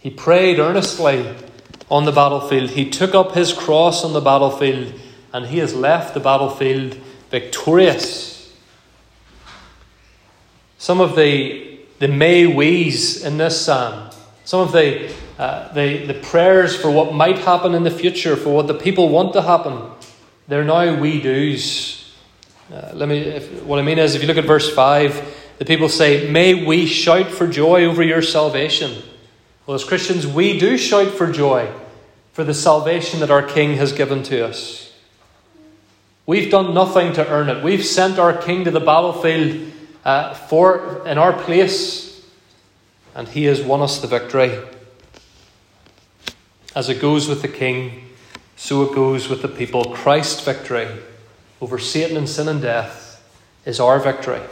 He 0.00 0.10
prayed 0.10 0.58
earnestly 0.58 1.34
on 1.90 2.04
the 2.04 2.12
battlefield. 2.12 2.70
He 2.70 2.90
took 2.90 3.14
up 3.14 3.32
his 3.32 3.52
cross 3.52 4.04
on 4.04 4.12
the 4.12 4.20
battlefield, 4.20 4.92
and 5.32 5.46
he 5.46 5.58
has 5.58 5.74
left 5.74 6.12
the 6.12 6.20
battlefield 6.20 6.94
victorious. 7.30 8.54
Some 10.76 11.00
of 11.00 11.16
the, 11.16 11.78
the 12.00 12.08
may 12.08 12.46
we's 12.46 13.24
in 13.24 13.38
this 13.38 13.64
psalm, 13.64 14.10
some 14.44 14.60
of 14.60 14.72
the, 14.72 15.10
uh, 15.38 15.72
the, 15.72 16.04
the 16.06 16.14
prayers 16.14 16.76
for 16.76 16.90
what 16.90 17.14
might 17.14 17.38
happen 17.38 17.74
in 17.74 17.84
the 17.84 17.90
future, 17.90 18.36
for 18.36 18.54
what 18.54 18.66
the 18.66 18.74
people 18.74 19.08
want 19.08 19.32
to 19.34 19.42
happen, 19.42 19.90
they're 20.48 20.64
now 20.64 21.00
we 21.00 21.20
do's. 21.22 22.01
Uh, 22.72 22.90
let 22.94 23.06
me, 23.06 23.18
if, 23.18 23.64
what 23.64 23.78
I 23.78 23.82
mean 23.82 23.98
is, 23.98 24.14
if 24.14 24.22
you 24.22 24.28
look 24.28 24.38
at 24.38 24.46
verse 24.46 24.74
5, 24.74 25.56
the 25.58 25.66
people 25.66 25.90
say, 25.90 26.30
May 26.30 26.64
we 26.64 26.86
shout 26.86 27.26
for 27.26 27.46
joy 27.46 27.84
over 27.84 28.02
your 28.02 28.22
salvation. 28.22 29.02
Well, 29.66 29.74
as 29.74 29.84
Christians, 29.84 30.26
we 30.26 30.58
do 30.58 30.78
shout 30.78 31.08
for 31.08 31.30
joy 31.30 31.70
for 32.32 32.44
the 32.44 32.54
salvation 32.54 33.20
that 33.20 33.30
our 33.30 33.42
King 33.42 33.74
has 33.74 33.92
given 33.92 34.22
to 34.24 34.46
us. 34.46 34.96
We've 36.24 36.50
done 36.50 36.72
nothing 36.72 37.12
to 37.12 37.28
earn 37.28 37.50
it. 37.50 37.62
We've 37.62 37.84
sent 37.84 38.18
our 38.18 38.34
King 38.34 38.64
to 38.64 38.70
the 38.70 38.80
battlefield 38.80 39.70
uh, 40.02 40.32
for 40.32 41.06
in 41.06 41.18
our 41.18 41.34
place, 41.34 42.26
and 43.14 43.28
He 43.28 43.44
has 43.44 43.60
won 43.60 43.82
us 43.82 44.00
the 44.00 44.06
victory. 44.06 44.58
As 46.74 46.88
it 46.88 47.02
goes 47.02 47.28
with 47.28 47.42
the 47.42 47.48
King, 47.48 48.08
so 48.56 48.82
it 48.84 48.94
goes 48.94 49.28
with 49.28 49.42
the 49.42 49.48
people. 49.48 49.92
Christ's 49.92 50.42
victory 50.42 50.88
over 51.62 51.78
Satan 51.78 52.16
and 52.16 52.28
sin 52.28 52.48
and 52.48 52.60
death 52.60 53.24
is 53.64 53.78
our 53.78 54.00
victory. 54.00 54.42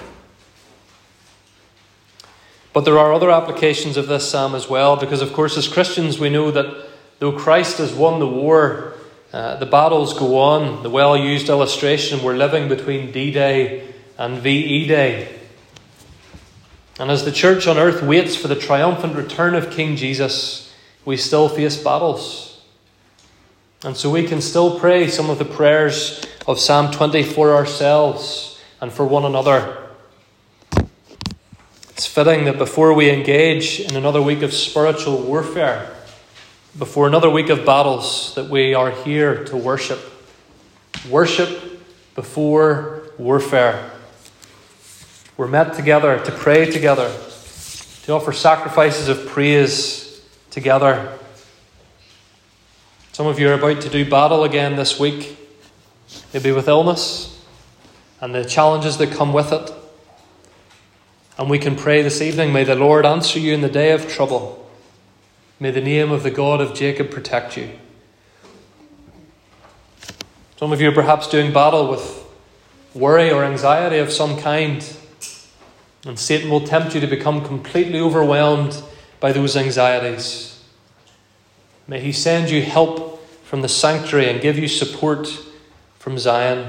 But 2.72 2.82
there 2.82 3.00
are 3.00 3.12
other 3.12 3.32
applications 3.32 3.96
of 3.96 4.06
this 4.06 4.30
psalm 4.30 4.54
as 4.54 4.68
well, 4.68 4.96
because, 4.96 5.20
of 5.20 5.32
course, 5.32 5.56
as 5.56 5.66
Christians, 5.66 6.20
we 6.20 6.30
know 6.30 6.52
that 6.52 6.88
though 7.18 7.32
Christ 7.32 7.78
has 7.78 7.92
won 7.92 8.20
the 8.20 8.28
war, 8.28 8.94
uh, 9.32 9.56
the 9.56 9.66
battles 9.66 10.16
go 10.16 10.38
on. 10.38 10.84
The 10.84 10.90
well 10.90 11.16
used 11.16 11.48
illustration 11.48 12.22
we're 12.22 12.36
living 12.36 12.68
between 12.68 13.10
D 13.10 13.32
Day 13.32 13.92
and 14.16 14.38
VE 14.38 14.86
Day. 14.86 15.36
And 17.00 17.10
as 17.10 17.24
the 17.24 17.32
church 17.32 17.66
on 17.66 17.76
earth 17.76 18.04
waits 18.04 18.36
for 18.36 18.46
the 18.46 18.54
triumphant 18.54 19.16
return 19.16 19.56
of 19.56 19.72
King 19.72 19.96
Jesus, 19.96 20.72
we 21.04 21.16
still 21.16 21.48
face 21.48 21.76
battles. 21.82 22.62
And 23.82 23.96
so 23.96 24.10
we 24.10 24.28
can 24.28 24.40
still 24.40 24.78
pray 24.78 25.08
some 25.08 25.28
of 25.28 25.38
the 25.38 25.44
prayers 25.44 26.24
of 26.46 26.58
Psalm 26.58 26.90
20 26.90 27.22
for 27.22 27.54
ourselves 27.54 28.60
and 28.80 28.92
for 28.92 29.04
one 29.04 29.24
another. 29.24 29.76
It's 31.90 32.06
fitting 32.06 32.46
that 32.46 32.56
before 32.56 32.94
we 32.94 33.10
engage 33.10 33.80
in 33.80 33.94
another 33.94 34.22
week 34.22 34.42
of 34.42 34.54
spiritual 34.54 35.20
warfare, 35.20 35.94
before 36.78 37.06
another 37.06 37.28
week 37.28 37.50
of 37.50 37.66
battles, 37.66 38.34
that 38.36 38.48
we 38.48 38.74
are 38.74 38.90
here 38.90 39.44
to 39.44 39.56
worship. 39.56 40.00
Worship 41.08 41.82
before 42.14 43.02
warfare. 43.18 43.90
We're 45.36 45.48
met 45.48 45.74
together 45.74 46.18
to 46.24 46.32
pray 46.32 46.70
together, 46.70 47.14
to 48.04 48.12
offer 48.12 48.32
sacrifices 48.32 49.08
of 49.08 49.26
praise 49.26 50.22
together. 50.50 51.18
Some 53.12 53.26
of 53.26 53.38
you 53.38 53.50
are 53.50 53.54
about 53.54 53.82
to 53.82 53.88
do 53.90 54.08
battle 54.08 54.44
again 54.44 54.76
this 54.76 54.98
week, 54.98 55.36
maybe 56.32 56.52
with 56.52 56.68
illness 56.68 57.44
and 58.20 58.34
the 58.34 58.44
challenges 58.44 58.98
that 58.98 59.12
come 59.12 59.32
with 59.32 59.52
it. 59.52 59.70
And 61.38 61.48
we 61.48 61.58
can 61.58 61.74
pray 61.74 62.02
this 62.02 62.20
evening, 62.20 62.52
may 62.52 62.64
the 62.64 62.74
Lord 62.74 63.06
answer 63.06 63.38
you 63.38 63.54
in 63.54 63.62
the 63.62 63.68
day 63.68 63.92
of 63.92 64.08
trouble. 64.08 64.68
May 65.58 65.70
the 65.70 65.80
name 65.80 66.10
of 66.12 66.22
the 66.22 66.30
God 66.30 66.60
of 66.60 66.74
Jacob 66.74 67.10
protect 67.10 67.56
you. 67.56 67.70
Some 70.58 70.72
of 70.72 70.80
you 70.80 70.90
are 70.90 70.94
perhaps 70.94 71.28
doing 71.28 71.52
battle 71.52 71.88
with 71.88 72.26
worry 72.94 73.30
or 73.30 73.44
anxiety 73.44 73.98
of 73.98 74.12
some 74.12 74.38
kind, 74.38 74.84
and 76.04 76.18
Satan 76.18 76.50
will 76.50 76.66
tempt 76.66 76.94
you 76.94 77.00
to 77.00 77.06
become 77.06 77.44
completely 77.44 77.98
overwhelmed 77.98 78.82
by 79.20 79.32
those 79.32 79.56
anxieties. 79.56 80.62
May 81.86 82.00
he 82.00 82.12
send 82.12 82.50
you 82.50 82.62
help 82.62 83.26
from 83.44 83.62
the 83.62 83.68
sanctuary 83.68 84.28
and 84.28 84.40
give 84.40 84.58
you 84.58 84.68
support 84.68 85.28
from 86.00 86.18
Zion. 86.18 86.66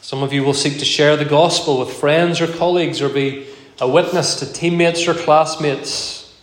Some 0.00 0.22
of 0.22 0.32
you 0.32 0.42
will 0.42 0.54
seek 0.54 0.78
to 0.78 0.84
share 0.86 1.14
the 1.14 1.26
gospel 1.26 1.78
with 1.78 1.92
friends 1.92 2.40
or 2.40 2.46
colleagues 2.46 3.02
or 3.02 3.10
be 3.10 3.46
a 3.82 3.86
witness 3.86 4.36
to 4.36 4.50
teammates 4.50 5.06
or 5.06 5.12
classmates. 5.12 6.34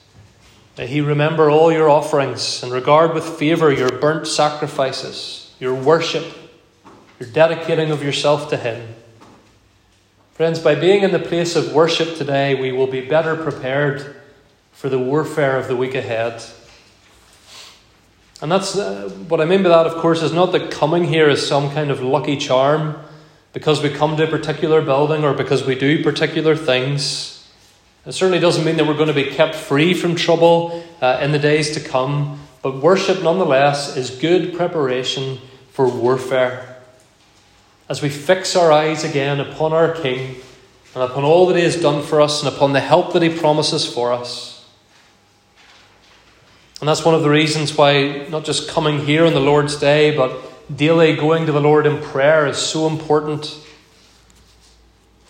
May 0.78 0.86
He 0.86 1.02
remember 1.02 1.50
all 1.50 1.72
your 1.72 1.90
offerings 1.90 2.62
and 2.62 2.72
regard 2.72 3.16
with 3.16 3.24
favour 3.24 3.74
your 3.74 3.90
burnt 3.90 4.28
sacrifices, 4.28 5.52
your 5.60 5.74
worship, 5.74 6.26
your 7.20 7.28
dedicating 7.30 7.90
of 7.90 8.04
yourself 8.04 8.48
to 8.52 8.58
Him. 8.58 8.94
Friends, 10.34 10.60
by 10.60 10.76
being 10.76 11.02
in 11.02 11.12
the 11.12 11.20
place 11.20 11.56
of 11.56 11.74
worship 11.74 12.16
today, 12.16 12.54
we 12.54 12.72
will 12.72 12.86
be 12.86 13.02
better 13.02 13.36
prepared 13.36 14.18
for 14.72 14.88
the 14.88 15.00
warfare 15.00 15.58
of 15.58 15.68
the 15.68 15.76
week 15.76 15.96
ahead. 15.96 16.44
And 18.42 18.52
that's 18.52 18.76
uh, 18.76 19.10
what 19.28 19.40
I 19.40 19.46
mean 19.46 19.62
by 19.62 19.70
that, 19.70 19.86
of 19.86 19.96
course, 20.02 20.24
is 20.24 20.34
not 20.34 20.52
that 20.54 20.72
coming 20.72 21.04
here 21.04 21.30
is 21.30 21.46
some 21.46 21.72
kind 21.72 21.92
of 21.92 22.02
lucky 22.02 22.38
charm 22.38 22.98
because 23.54 23.84
we 23.84 23.90
come 23.90 24.18
to 24.18 24.24
a 24.24 24.28
particular 24.28 24.82
building 24.82 25.24
or 25.24 25.34
because 25.34 25.64
we 25.64 25.76
do 25.76 26.04
particular 26.04 26.56
things. 26.56 27.48
It 28.06 28.14
certainly 28.14 28.40
doesn't 28.40 28.66
mean 28.66 28.78
that 28.78 28.88
we're 28.88 28.96
going 28.96 29.10
to 29.10 29.14
be 29.14 29.26
kept 29.26 29.54
free 29.54 29.94
from 29.94 30.16
trouble 30.16 30.84
uh, 31.02 31.20
in 31.22 31.32
the 31.32 31.40
days 31.40 31.72
to 31.76 31.80
come, 31.80 32.40
but 32.64 32.82
worship 32.82 33.22
nonetheless 33.22 33.96
is 33.96 34.10
good 34.10 34.56
preparation 34.56 35.38
for 35.70 35.88
warfare. 35.88 36.78
As 37.88 38.02
we 38.02 38.10
fix 38.10 38.56
our 38.56 38.72
eyes 38.72 39.04
again 39.04 39.40
upon 39.40 39.72
our 39.72 39.94
King 39.94 40.38
and 40.96 41.04
upon 41.04 41.24
all 41.24 41.46
that 41.48 41.58
He 41.58 41.64
has 41.64 41.80
done 41.80 42.02
for 42.02 42.20
us 42.20 42.44
and 42.44 42.52
upon 42.52 42.74
the 42.74 42.80
help 42.80 43.14
that 43.14 43.22
He 43.22 43.30
promises 43.30 43.86
for 43.86 44.12
us. 44.12 44.51
And 46.82 46.88
that's 46.88 47.06
one 47.06 47.14
of 47.14 47.22
the 47.22 47.30
reasons 47.30 47.78
why 47.78 48.26
not 48.30 48.44
just 48.44 48.68
coming 48.68 49.06
here 49.06 49.24
on 49.24 49.34
the 49.34 49.40
Lord's 49.40 49.78
Day, 49.78 50.18
but 50.18 50.36
daily 50.76 51.16
going 51.16 51.46
to 51.46 51.52
the 51.52 51.62
Lord 51.62 51.86
in 51.86 52.02
prayer 52.02 52.48
is 52.48 52.58
so 52.58 52.88
important. 52.88 53.56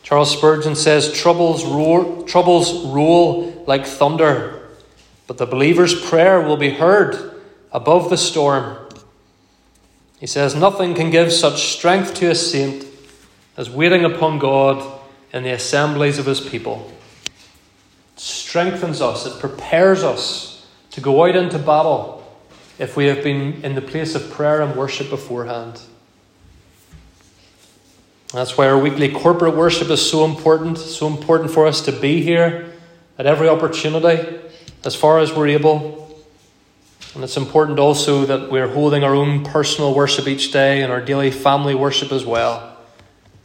Charles 0.02 0.32
Spurgeon 0.32 0.76
says, 0.76 1.12
Troubles 1.12 1.66
roar, 1.66 2.24
troubles 2.24 2.86
roll 2.86 3.66
like 3.68 3.86
thunder, 3.86 4.66
but 5.28 5.38
the 5.38 5.46
believer's 5.46 5.94
prayer 5.94 6.40
will 6.40 6.56
be 6.56 6.70
heard 6.70 7.42
above 7.74 8.10
the 8.10 8.18
storm. 8.18 8.78
He 10.22 10.28
says, 10.28 10.56
Nothing 10.56 10.94
can 10.94 11.10
give 11.10 11.34
such 11.34 11.74
strength 11.74 12.14
to 12.16 12.32
a 12.32 12.36
saint 12.36 12.86
as 13.58 13.70
waiting 13.70 14.06
upon 14.06 14.40
God 14.40 15.02
in 15.34 15.44
the 15.44 15.52
assemblies 15.52 16.18
of 16.18 16.28
his 16.28 16.40
people. 16.40 16.90
It 18.16 18.22
strengthens 18.22 19.02
us, 19.02 19.26
it 19.26 19.38
prepares 19.42 20.02
us 20.02 20.51
to 20.92 21.02
go 21.02 21.26
out 21.26 21.36
into 21.36 21.58
battle 21.60 22.18
if 22.78 22.96
we 22.96 23.06
have 23.06 23.24
been 23.24 23.64
in 23.64 23.76
the 23.76 23.82
place 23.82 24.16
of 24.16 24.32
prayer 24.32 24.62
and 24.62 24.76
worship 24.76 25.10
beforehand. 25.10 25.82
That's 28.34 28.58
why 28.58 28.68
our 28.68 28.78
weekly 28.78 29.12
corporate 29.12 29.56
worship 29.56 29.90
is 29.90 30.10
so 30.10 30.24
important, 30.24 30.78
so 30.78 31.08
important 31.08 31.52
for 31.52 31.68
us 31.68 31.82
to 31.82 31.92
be 31.92 32.22
here 32.22 32.74
at 33.18 33.26
every 33.26 33.50
opportunity 33.50 34.40
as 34.86 34.96
far 34.96 35.20
as 35.20 35.34
we're 35.34 35.50
able. 35.50 36.24
And 37.14 37.24
it's 37.26 37.36
important 37.36 37.78
also 37.78 38.26
that 38.26 38.50
we're 38.50 38.70
holding 38.70 39.04
our 39.04 39.14
own 39.14 39.44
personal 39.44 39.94
worship 39.94 40.28
each 40.28 40.54
day 40.54 40.82
and 40.82 40.92
our 40.92 41.02
daily 41.02 41.30
family 41.30 41.76
worship 41.76 42.12
as 42.12 42.26
well. 42.26 42.70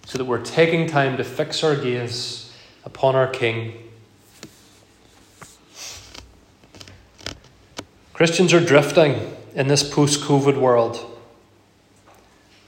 so 0.06 0.18
that 0.18 0.24
we're 0.24 0.44
taking 0.44 0.86
time 0.86 1.16
to 1.16 1.24
fix 1.24 1.64
our 1.64 1.74
gaze 1.74 2.52
upon 2.84 3.16
our 3.16 3.26
King. 3.26 3.85
Christians 8.16 8.54
are 8.54 8.64
drifting 8.64 9.36
in 9.54 9.68
this 9.68 9.82
post 9.82 10.22
COVID 10.22 10.58
world. 10.58 11.04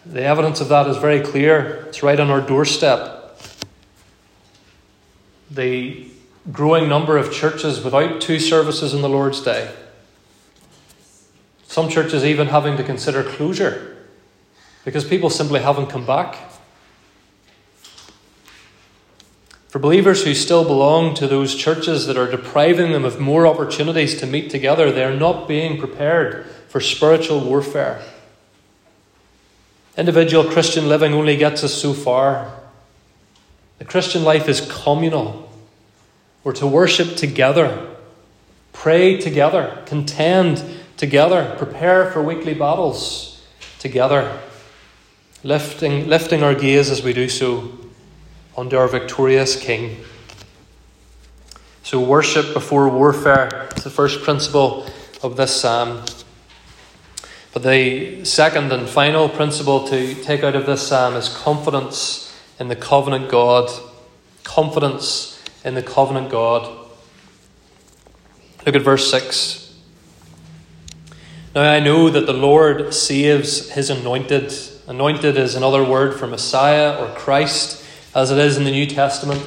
The 0.05 0.23
evidence 0.23 0.61
of 0.61 0.69
that 0.69 0.87
is 0.87 0.99
very 0.99 1.23
clear. 1.23 1.87
It's 1.88 2.02
right 2.02 2.21
on 2.21 2.28
our 2.28 2.43
doorstep. 2.43 3.40
The 5.50 6.07
growing 6.52 6.87
number 6.87 7.17
of 7.17 7.33
churches 7.33 7.83
without 7.83 8.21
two 8.21 8.38
services 8.38 8.93
in 8.93 9.00
the 9.00 9.09
Lord's 9.09 9.40
Day. 9.40 9.75
Some 11.67 11.88
churches 11.88 12.26
even 12.26 12.49
having 12.49 12.76
to 12.76 12.85
consider 12.85 13.23
closure 13.23 13.97
because 14.85 15.07
people 15.07 15.31
simply 15.31 15.61
haven't 15.61 15.87
come 15.87 16.05
back. 16.05 16.48
For 19.69 19.79
believers 19.79 20.25
who 20.25 20.33
still 20.33 20.65
belong 20.65 21.15
to 21.17 21.27
those 21.27 21.55
churches 21.55 22.07
that 22.07 22.17
are 22.17 22.31
depriving 22.31 22.93
them 22.93 23.05
of 23.05 23.21
more 23.21 23.47
opportunities 23.47 24.19
to 24.21 24.27
meet 24.27 24.51
together, 24.51 24.91
they 24.91 25.05
are 25.05 25.15
not 25.15 25.47
being 25.47 25.79
prepared 25.79 26.47
for 26.69 26.81
spiritual 26.81 27.41
warfare. 27.41 28.03
Individual 29.99 30.45
Christian 30.45 30.89
living 30.89 31.13
only 31.13 31.37
gets 31.37 31.63
us 31.63 31.75
so 31.75 31.93
far. 31.93 32.51
The 33.79 33.85
Christian 33.85 34.25
life 34.25 34.49
is 34.49 34.67
communal. 34.73 35.53
We're 36.45 36.53
to 36.55 36.67
worship 36.67 37.17
together, 37.17 37.95
pray 38.73 39.21
together, 39.21 39.83
contend 39.85 40.65
together, 40.97 41.55
prepare 41.59 42.11
for 42.11 42.23
weekly 42.23 42.55
battles 42.55 43.45
together, 43.81 44.41
lifting, 45.45 46.09
lifting 46.09 46.43
our 46.43 46.55
gaze 46.55 46.91
as 46.91 47.03
we 47.03 47.13
do 47.13 47.29
so 47.29 47.88
under 48.59 48.77
our 48.77 48.88
victorious 48.88 49.55
King. 49.55 49.99
So, 51.85 52.00
worship 52.00 52.53
before 52.53 52.88
warfare 52.88 53.69
is 53.77 53.85
the 53.85 53.91
first 53.91 54.23
principle 54.23 54.91
of 55.23 55.37
this 55.37 55.61
psalm. 55.61 56.03
But 57.53 57.62
the 57.62 58.25
second 58.25 58.73
and 58.73 58.88
final 58.88 59.29
principle 59.29 59.87
to 59.87 60.15
take 60.25 60.43
out 60.43 60.57
of 60.57 60.67
this 60.67 60.87
psalm 60.87 61.15
is 61.15 61.29
confidence 61.29 62.37
in 62.59 62.67
the 62.67 62.75
covenant 62.75 63.31
God. 63.31 63.71
Confidence 64.43 65.41
in 65.65 65.75
the 65.75 65.83
covenant 65.83 66.29
God. 66.29 66.69
Look 68.67 68.75
at 68.75 68.83
verse 68.83 69.09
6. 69.09 69.73
Now 71.55 71.62
I 71.62 71.79
know 71.79 72.11
that 72.11 72.27
the 72.27 72.33
Lord 72.33 72.93
saves 72.93 73.71
his 73.71 73.88
anointed. 73.88 74.53
Anointed 74.88 75.38
is 75.38 75.55
another 75.55 75.85
word 75.85 76.19
for 76.19 76.27
Messiah 76.27 76.97
or 76.99 77.15
Christ, 77.15 77.85
as 78.15 78.31
it 78.31 78.38
is 78.38 78.57
in 78.57 78.65
the 78.65 78.71
New 78.71 78.87
Testament. 78.87 79.47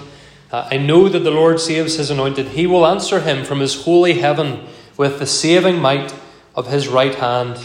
Uh, 0.52 0.68
I 0.70 0.78
know 0.78 1.08
that 1.08 1.20
the 1.20 1.32
Lord 1.32 1.60
saves 1.60 1.96
his 1.96 2.10
anointed. 2.10 2.50
He 2.50 2.68
will 2.68 2.86
answer 2.86 3.22
him 3.22 3.46
from 3.46 3.60
his 3.60 3.84
holy 3.84 4.14
heaven 4.14 4.68
with 4.98 5.20
the 5.20 5.26
saving 5.26 5.80
might 5.80 6.14
of 6.56 6.68
his 6.68 6.88
right 6.88 7.16
hand. 7.16 7.58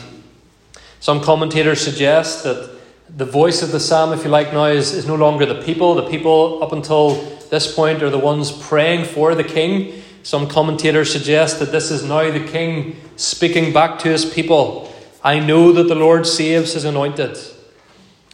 Some 1.00 1.21
commentators 1.21 1.81
suggest 1.81 2.45
that 2.45 2.71
the 3.09 3.25
voice 3.25 3.62
of 3.62 3.73
the 3.73 3.81
psalm, 3.81 4.12
if 4.12 4.25
you 4.25 4.31
like, 4.31 4.53
now 4.53 4.67
is, 4.67 4.93
is 4.93 5.07
no 5.07 5.15
longer 5.15 5.47
the 5.47 5.62
people. 5.62 5.95
The 5.95 6.09
people 6.09 6.62
up 6.62 6.73
until 6.73 7.15
this 7.50 7.73
point 7.73 8.03
are 8.03 8.11
the 8.11 8.19
ones 8.19 8.50
praying 8.50 9.05
for 9.05 9.35
the 9.35 9.45
king. 9.45 10.03
Some 10.23 10.49
commentators 10.49 11.12
suggest 11.12 11.61
that 11.61 11.71
this 11.73 11.91
is 11.91 12.03
now 12.03 12.31
the 12.31 12.45
king 12.45 12.97
speaking 13.17 13.73
back 13.73 13.99
to 14.00 14.09
his 14.09 14.25
people. 14.25 14.93
I 15.23 15.38
know 15.38 15.73
that 15.73 15.88
the 15.88 15.95
Lord 15.95 16.26
saves 16.26 16.73
his 16.73 16.85
anointed. 16.85 17.38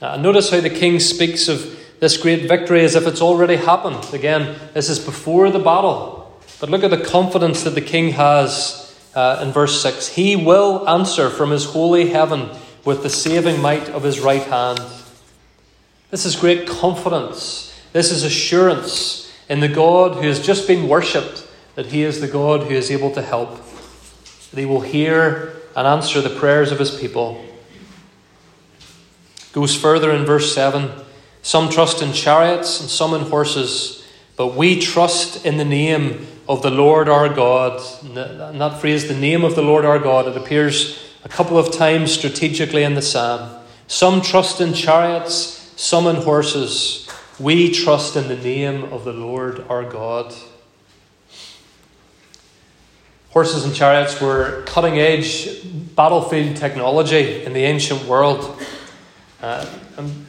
Uh, 0.00 0.16
notice 0.16 0.50
how 0.50 0.60
the 0.60 0.70
king 0.70 1.00
speaks 1.00 1.48
of 1.48 1.78
this 2.02 2.16
great 2.16 2.48
victory 2.48 2.84
as 2.84 2.96
if 2.96 3.06
it's 3.06 3.22
already 3.22 3.54
happened. 3.54 4.12
Again, 4.12 4.56
this 4.74 4.90
is 4.90 4.98
before 4.98 5.52
the 5.52 5.60
battle. 5.60 6.36
But 6.58 6.68
look 6.68 6.82
at 6.82 6.90
the 6.90 6.98
confidence 6.98 7.62
that 7.62 7.76
the 7.76 7.80
king 7.80 8.10
has 8.14 9.00
uh, 9.14 9.38
in 9.40 9.52
verse 9.52 9.80
6 9.80 10.08
He 10.08 10.34
will 10.34 10.88
answer 10.88 11.30
from 11.30 11.52
his 11.52 11.64
holy 11.64 12.08
heaven 12.08 12.50
with 12.84 13.04
the 13.04 13.08
saving 13.08 13.60
might 13.62 13.88
of 13.88 14.02
his 14.02 14.18
right 14.18 14.42
hand. 14.42 14.80
This 16.10 16.26
is 16.26 16.34
great 16.34 16.66
confidence. 16.66 17.72
This 17.92 18.10
is 18.10 18.24
assurance 18.24 19.32
in 19.48 19.60
the 19.60 19.68
God 19.68 20.16
who 20.16 20.26
has 20.26 20.44
just 20.44 20.66
been 20.66 20.88
worshipped 20.88 21.48
that 21.76 21.86
he 21.86 22.02
is 22.02 22.20
the 22.20 22.26
God 22.26 22.62
who 22.62 22.74
is 22.74 22.90
able 22.90 23.12
to 23.12 23.22
help. 23.22 23.60
That 24.50 24.58
he 24.58 24.66
will 24.66 24.80
hear 24.80 25.54
and 25.76 25.86
answer 25.86 26.20
the 26.20 26.30
prayers 26.30 26.72
of 26.72 26.80
his 26.80 26.90
people. 26.90 27.44
Goes 29.52 29.76
further 29.76 30.10
in 30.10 30.24
verse 30.24 30.52
7 30.52 30.90
Some 31.42 31.68
trust 31.68 32.02
in 32.02 32.12
chariots 32.12 32.80
and 32.80 32.88
some 32.88 33.14
in 33.14 33.22
horses, 33.22 34.06
but 34.36 34.54
we 34.54 34.80
trust 34.80 35.44
in 35.44 35.56
the 35.56 35.64
name 35.64 36.26
of 36.48 36.62
the 36.62 36.70
Lord 36.70 37.08
our 37.08 37.28
God. 37.28 37.82
And 38.04 38.60
that 38.60 38.80
phrase, 38.80 39.08
the 39.08 39.14
name 39.14 39.44
of 39.44 39.56
the 39.56 39.62
Lord 39.62 39.84
our 39.84 39.98
God, 39.98 40.28
it 40.28 40.36
appears 40.36 40.98
a 41.24 41.28
couple 41.28 41.58
of 41.58 41.72
times 41.72 42.12
strategically 42.12 42.84
in 42.84 42.94
the 42.94 43.02
psalm. 43.02 43.60
Some 43.88 44.22
trust 44.22 44.60
in 44.60 44.72
chariots, 44.72 45.72
some 45.76 46.06
in 46.06 46.16
horses. 46.16 47.08
We 47.40 47.72
trust 47.72 48.16
in 48.16 48.28
the 48.28 48.36
name 48.36 48.84
of 48.92 49.04
the 49.04 49.12
Lord 49.12 49.64
our 49.68 49.84
God. 49.84 50.32
Horses 53.30 53.64
and 53.64 53.74
chariots 53.74 54.20
were 54.20 54.62
cutting 54.66 54.98
edge 54.98 55.48
battlefield 55.96 56.56
technology 56.56 57.42
in 57.44 57.52
the 57.52 57.64
ancient 57.64 58.04
world. 58.04 58.62
Uh, 59.40 59.66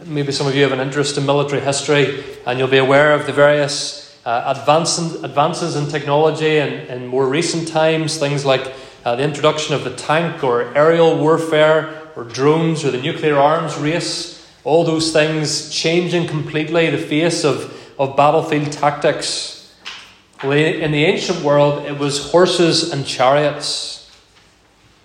maybe 0.06 0.32
some 0.32 0.47
of 0.47 0.56
you 0.56 0.63
have 0.63 0.71
an 0.71 0.80
interest 0.80 1.17
in 1.17 1.26
military 1.26 1.62
history 1.62 2.23
and 2.45 2.60
you'll 2.60 2.67
be 2.67 2.78
aware 2.78 3.13
of 3.13 3.26
the 3.26 3.34
various 3.34 4.17
uh, 4.26 4.54
advances 4.56 5.76
in 5.76 5.88
technology 5.88 6.58
and 6.60 6.73
in 6.89 7.08
more 7.08 7.28
recent 7.28 7.67
times, 7.67 8.17
things 8.17 8.45
like 8.45 8.73
uh, 9.06 9.15
the 9.15 9.23
introduction 9.23 9.76
of 9.76 9.84
the 9.84 9.95
tank 9.95 10.43
or 10.43 10.76
aerial 10.78 11.17
warfare 11.17 12.10
or 12.15 12.23
drones 12.23 12.86
or 12.86 12.91
the 12.91 13.02
nuclear 13.02 13.38
arms 13.38 13.76
race, 13.78 14.47
all 14.63 14.84
those 14.84 15.12
things 15.12 15.69
changing 15.69 16.28
completely 16.28 16.89
the 16.89 16.97
face 16.97 17.43
of, 17.43 17.73
of 17.99 18.15
battlefield 18.15 18.71
tactics. 18.71 19.73
In 20.43 20.91
the 20.91 21.06
ancient 21.06 21.41
world, 21.41 21.86
it 21.86 21.97
was 21.97 22.32
horses 22.32 22.91
and 22.91 23.06
chariots. 23.06 24.12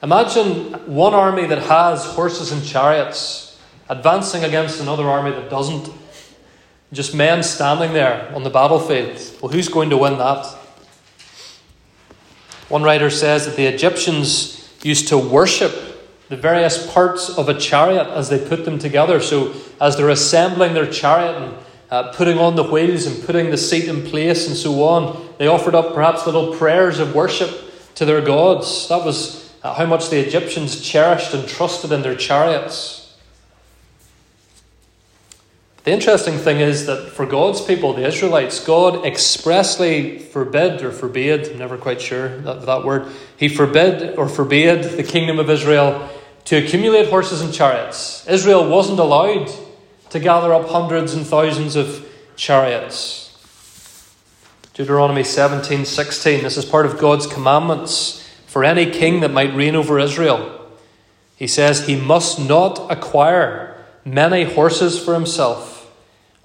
Imagine 0.03 0.73
one 0.87 1.15
army 1.15 1.47
that 1.47 1.63
has 1.63 2.05
horses 2.05 2.53
and 2.53 2.65
chariots 2.65 3.48
advancing 3.89 4.45
against 4.45 4.81
another 4.81 5.05
army 5.05 5.31
that 5.31 5.51
doesn't. 5.51 5.91
Just 6.93 7.15
men 7.15 7.43
standing 7.43 7.93
there 7.93 8.33
on 8.35 8.45
the 8.45 8.51
battlefield. 8.51 9.21
Well, 9.43 9.53
who's 9.53 9.69
going 9.69 9.91
to 9.91 9.99
win 9.99 10.17
that? 10.19 10.47
One 12.69 12.83
writer 12.83 13.11
says 13.11 13.47
that 13.47 13.57
the 13.57 13.67
Egyptians 13.67 14.73
used 14.83 15.09
to 15.09 15.19
worship 15.19 15.73
the 16.29 16.37
various 16.37 16.91
parts 16.93 17.31
of 17.31 17.49
a 17.49 17.59
chariot 17.59 18.07
as 18.09 18.29
they 18.29 18.39
put 18.39 18.65
them 18.65 18.79
together. 18.79 19.21
So, 19.21 19.55
as 19.81 19.97
they're 19.97 20.11
assembling 20.11 20.75
their 20.75 20.91
chariot 20.91 21.37
and 21.37 21.55
uh, 21.91 22.13
putting 22.13 22.39
on 22.39 22.57
the 22.57 22.65
wheels 22.65 23.07
and 23.07 23.25
putting 23.25 23.51
the 23.51 23.57
seat 23.57 23.89
in 23.89 24.05
place 24.05 24.47
and 24.47 24.57
so 24.57 24.83
on, 24.83 25.35
they 25.39 25.47
offered 25.47 25.75
up 25.75 25.95
perhaps 25.95 26.27
little 26.27 26.55
prayers 26.55 26.99
of 26.99 27.15
worship 27.15 27.95
to 27.95 28.05
their 28.05 28.21
gods. 28.21 28.89
That 28.89 29.05
was 29.05 29.53
uh, 29.63 29.75
how 29.75 29.87
much 29.87 30.11
the 30.11 30.19
Egyptians 30.19 30.81
cherished 30.81 31.33
and 31.33 31.49
trusted 31.49 31.93
in 31.93 32.03
their 32.03 32.17
chariots. 32.17 32.98
The 35.89 35.95
interesting 35.95 36.37
thing 36.37 36.61
is 36.61 36.85
that 36.85 37.13
for 37.13 37.25
God's 37.25 37.63
people, 37.63 37.95
the 37.95 38.07
Israelites, 38.07 38.63
God 38.63 39.07
expressly 39.07 40.19
forbid 40.19 40.83
or 40.83 40.93
forbade, 40.93 41.49
I'm 41.49 41.57
never 41.57 41.79
quite 41.79 42.03
sure 42.03 42.37
that, 42.41 42.67
that 42.67 42.85
word, 42.85 43.11
He 43.39 43.49
forbid 43.49 44.19
or 44.19 44.29
forbade 44.29 44.85
the 44.85 45.03
kingdom 45.03 45.39
of 45.39 45.49
Israel 45.49 46.11
to 46.45 46.57
accumulate 46.57 47.09
horses 47.09 47.41
and 47.41 47.55
chariots. 47.55 48.29
Israel 48.29 48.69
wasn't 48.69 48.99
allowed 48.99 49.51
to 50.11 50.21
gather 50.21 50.53
up 50.53 50.69
hundreds 50.69 51.15
and 51.15 51.27
thousands 51.27 51.75
of 51.75 52.07
chariots. 52.37 53.35
Deuteronomy 54.75 55.25
17 55.25 55.87
16, 55.87 56.43
this 56.43 56.59
is 56.59 56.67
part 56.67 56.85
of 56.85 56.99
God's 56.99 57.27
commandments 57.27 58.31
for 58.47 58.63
any 58.63 58.91
king 58.91 59.21
that 59.21 59.31
might 59.31 59.55
reign 59.55 59.75
over 59.75 59.99
Israel. 59.99 60.71
He 61.35 61.47
says 61.47 61.87
he 61.87 61.99
must 61.99 62.39
not 62.39 62.93
acquire 62.93 63.75
many 64.05 64.45
horses 64.45 65.03
for 65.03 65.15
himself 65.15 65.77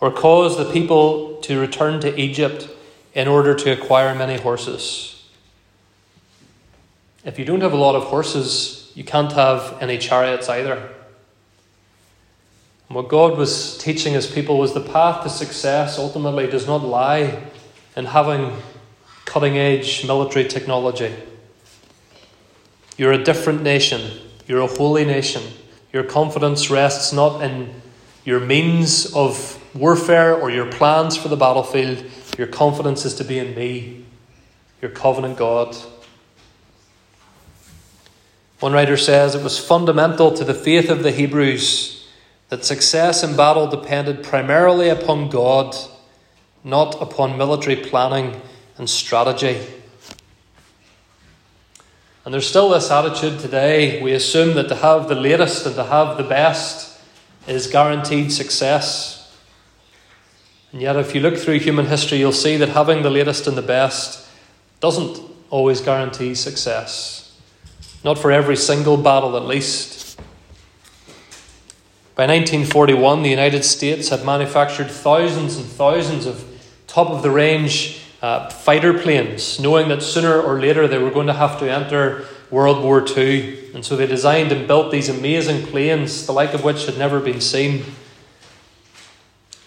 or 0.03 0.11
cause 0.11 0.57
the 0.57 0.69
people 0.69 1.37
to 1.37 1.57
return 1.57 2.01
to 2.01 2.13
Egypt 2.19 2.67
in 3.13 3.25
order 3.25 3.55
to 3.55 3.71
acquire 3.71 4.13
many 4.13 4.37
horses. 4.37 5.29
If 7.23 7.39
you 7.39 7.45
don't 7.45 7.61
have 7.61 7.71
a 7.71 7.77
lot 7.77 7.95
of 7.95 8.03
horses, 8.03 8.91
you 8.95 9.05
can't 9.05 9.31
have 9.31 9.77
any 9.79 9.97
chariots 9.97 10.49
either. 10.49 10.73
And 12.89 12.97
what 12.97 13.07
God 13.07 13.37
was 13.37 13.77
teaching 13.77 14.11
his 14.11 14.29
people 14.29 14.57
was 14.57 14.73
the 14.73 14.81
path 14.81 15.23
to 15.23 15.29
success 15.29 15.97
ultimately 15.97 16.47
does 16.47 16.67
not 16.67 16.83
lie 16.83 17.41
in 17.95 18.03
having 18.03 18.57
cutting 19.23 19.57
edge 19.57 20.05
military 20.05 20.49
technology. 20.49 21.15
You're 22.97 23.13
a 23.13 23.23
different 23.23 23.63
nation, 23.63 24.19
you're 24.47 24.59
a 24.59 24.67
holy 24.67 25.05
nation. 25.05 25.43
Your 25.93 26.03
confidence 26.03 26.69
rests 26.69 27.13
not 27.13 27.41
in 27.41 27.81
your 28.25 28.41
means 28.41 29.13
of 29.13 29.62
warfare 29.73 30.35
or 30.35 30.49
your 30.49 30.71
plans 30.71 31.17
for 31.17 31.27
the 31.27 31.37
battlefield, 31.37 32.03
your 32.37 32.47
confidence 32.47 33.05
is 33.05 33.15
to 33.15 33.23
be 33.23 33.39
in 33.39 33.55
me, 33.55 34.05
your 34.81 34.91
covenant 34.91 35.37
God. 35.37 35.75
One 38.59 38.73
writer 38.73 38.97
says 38.97 39.35
it 39.35 39.43
was 39.43 39.59
fundamental 39.59 40.31
to 40.31 40.43
the 40.43 40.53
faith 40.53 40.89
of 40.89 41.03
the 41.03 41.11
Hebrews 41.11 42.07
that 42.49 42.63
success 42.63 43.23
in 43.23 43.35
battle 43.35 43.67
depended 43.67 44.23
primarily 44.23 44.89
upon 44.89 45.29
God, 45.29 45.75
not 46.63 47.01
upon 47.01 47.37
military 47.37 47.75
planning 47.75 48.39
and 48.77 48.89
strategy. 48.89 49.59
And 52.25 52.33
there's 52.33 52.47
still 52.47 52.69
this 52.69 52.89
attitude 52.89 53.39
today. 53.39 54.01
We 54.01 54.13
assume 54.13 54.55
that 54.55 54.69
to 54.69 54.75
have 54.75 55.09
the 55.09 55.15
latest 55.15 55.65
and 55.65 55.75
to 55.75 55.83
have 55.83 56.15
the 56.15 56.23
best 56.23 57.01
is 57.47 57.67
guaranteed 57.67 58.31
success. 58.31 59.22
And 60.73 60.81
yet, 60.81 60.95
if 60.95 61.13
you 61.13 61.21
look 61.21 61.37
through 61.37 61.59
human 61.59 61.85
history, 61.85 62.17
you'll 62.17 62.31
see 62.31 62.57
that 62.57 62.69
having 62.69 63.03
the 63.03 63.11
latest 63.11 63.45
and 63.45 63.55
the 63.55 63.61
best 63.61 64.27
doesn't 64.79 65.21
always 65.51 65.79
guarantee 65.81 66.33
success. 66.33 67.39
Not 68.03 68.17
for 68.17 68.31
every 68.31 68.57
single 68.57 68.97
battle, 68.97 69.37
at 69.37 69.45
least. 69.45 70.17
By 72.15 72.25
1941, 72.25 73.21
the 73.21 73.29
United 73.29 73.63
States 73.63 74.09
had 74.09 74.25
manufactured 74.25 74.89
thousands 74.89 75.57
and 75.57 75.65
thousands 75.65 76.25
of 76.25 76.43
top 76.87 77.11
of 77.11 77.21
the 77.21 77.29
range 77.29 78.01
uh, 78.23 78.49
fighter 78.49 78.97
planes, 78.97 79.59
knowing 79.59 79.89
that 79.89 80.01
sooner 80.01 80.41
or 80.41 80.59
later 80.59 80.87
they 80.87 80.97
were 80.97 81.11
going 81.11 81.27
to 81.27 81.33
have 81.33 81.59
to 81.59 81.71
enter 81.71 82.25
World 82.49 82.83
War 82.83 83.05
II. 83.07 83.73
And 83.75 83.85
so 83.85 83.95
they 83.95 84.07
designed 84.07 84.51
and 84.51 84.67
built 84.67 84.91
these 84.91 85.07
amazing 85.07 85.67
planes, 85.67 86.25
the 86.25 86.33
like 86.33 86.55
of 86.55 86.63
which 86.63 86.87
had 86.87 86.97
never 86.97 87.19
been 87.19 87.41
seen. 87.41 87.85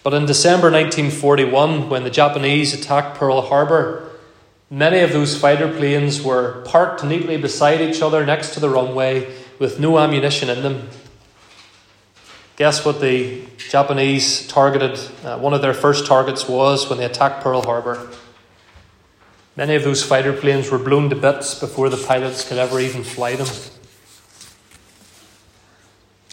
But 0.06 0.14
in 0.14 0.24
December 0.24 0.70
1941, 0.70 1.88
when 1.88 2.04
the 2.04 2.10
Japanese 2.10 2.72
attacked 2.72 3.18
Pearl 3.18 3.40
Harbor, 3.40 4.08
many 4.70 5.00
of 5.00 5.10
those 5.10 5.36
fighter 5.36 5.66
planes 5.66 6.22
were 6.22 6.62
parked 6.64 7.02
neatly 7.02 7.36
beside 7.38 7.80
each 7.80 8.00
other 8.00 8.24
next 8.24 8.54
to 8.54 8.60
the 8.60 8.70
runway 8.70 9.34
with 9.58 9.80
no 9.80 9.98
ammunition 9.98 10.48
in 10.48 10.62
them. 10.62 10.88
Guess 12.54 12.84
what 12.84 13.00
the 13.00 13.46
Japanese 13.56 14.46
targeted, 14.46 14.96
uh, 15.24 15.38
one 15.38 15.52
of 15.52 15.60
their 15.60 15.74
first 15.74 16.06
targets 16.06 16.48
was 16.48 16.88
when 16.88 17.00
they 17.00 17.04
attacked 17.04 17.42
Pearl 17.42 17.62
Harbor? 17.62 18.08
Many 19.56 19.74
of 19.74 19.82
those 19.82 20.04
fighter 20.04 20.32
planes 20.32 20.70
were 20.70 20.78
blown 20.78 21.10
to 21.10 21.16
bits 21.16 21.58
before 21.58 21.88
the 21.88 21.96
pilots 21.96 22.48
could 22.48 22.58
ever 22.58 22.78
even 22.78 23.02
fly 23.02 23.34
them. 23.34 23.48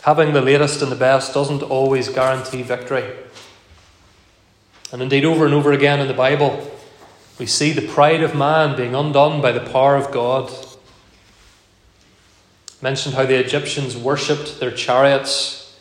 Having 0.04 0.34
the 0.34 0.42
latest 0.42 0.84
and 0.84 0.92
the 0.92 0.96
best 0.96 1.34
doesn't 1.34 1.64
always 1.64 2.08
guarantee 2.08 2.62
victory. 2.62 3.23
And 4.94 5.02
indeed, 5.02 5.26
over 5.26 5.44
and 5.44 5.56
over 5.56 5.72
again 5.72 6.00
in 6.00 6.08
the 6.08 6.14
Bible, 6.14 6.72
we 7.40 7.48
see 7.48 7.72
the 7.72 7.88
pride 7.88 8.22
of 8.22 8.36
man 8.36 8.78
being 8.78 8.94
undone 8.94 9.42
by 9.42 9.52
the 9.52 9.72
power 9.72 9.96
of 9.96 10.12
God. 10.12 10.54
Mentioned 12.80 13.16
how 13.16 13.26
the 13.26 13.40
Egyptians 13.40 13.98
worshipped 13.98 14.60
their 14.60 14.70
chariots. 14.70 15.76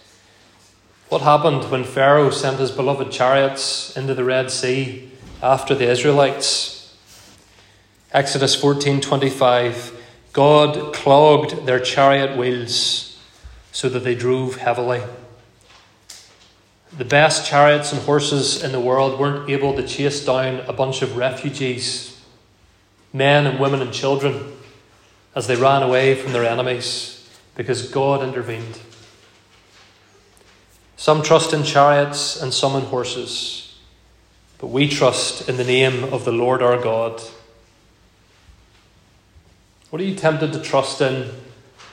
What 1.11 1.21
happened 1.21 1.71
when 1.71 1.85
Pharaoh 1.85 2.31
sent 2.31 2.59
his 2.59 2.71
beloved 2.71 3.13
chariots 3.13 3.95
into 3.95 4.15
the 4.15 4.25
Red 4.25 4.51
Sea 4.51 5.11
after 5.43 5.75
the 5.75 5.91
Israelites? 5.91 6.97
Exodus 8.13 8.57
14:25 8.57 9.93
God 10.33 10.95
clogged 10.95 11.67
their 11.67 11.81
chariot 11.81 12.35
wheels 12.35 13.19
so 13.73 13.91
that 13.91 14.05
they 14.05 14.15
drove 14.15 14.57
heavily. 14.57 15.03
The 16.97 17.05
best 17.07 17.49
chariots 17.49 17.91
and 17.93 18.03
horses 18.03 18.63
in 18.63 18.73
the 18.73 18.81
world 18.81 19.19
weren't 19.19 19.49
able 19.49 19.75
to 19.75 19.87
chase 19.87 20.25
down 20.27 20.61
a 20.67 20.75
bunch 20.75 21.01
of 21.01 21.17
refugees, 21.17 22.21
men 23.15 23.47
and 23.47 23.59
women 23.59 23.81
and 23.81 23.93
children, 23.95 24.53
as 25.35 25.47
they 25.47 25.57
ran 25.57 25.83
away 25.83 26.15
from 26.15 26.35
their 26.35 26.45
enemies 26.45 27.31
because 27.55 27.89
God 27.89 28.23
intervened. 28.23 28.79
Some 30.97 31.23
trust 31.23 31.55
in 31.55 31.65
chariots 31.65 32.41
and 32.41 32.53
some 32.53 32.77
in 32.77 32.83
horses, 32.83 33.75
but 34.59 34.67
we 34.67 34.87
trust 34.87 35.49
in 35.49 35.57
the 35.57 35.65
name 35.65 36.05
of 36.13 36.27
the 36.27 36.33
Lord 36.33 36.63
our 36.63 36.81
God. 36.81 37.23
What 39.89 40.01
are 40.03 40.05
you 40.05 40.15
tempted 40.15 40.53
to 40.53 40.61
trust 40.61 41.01
in 41.01 41.31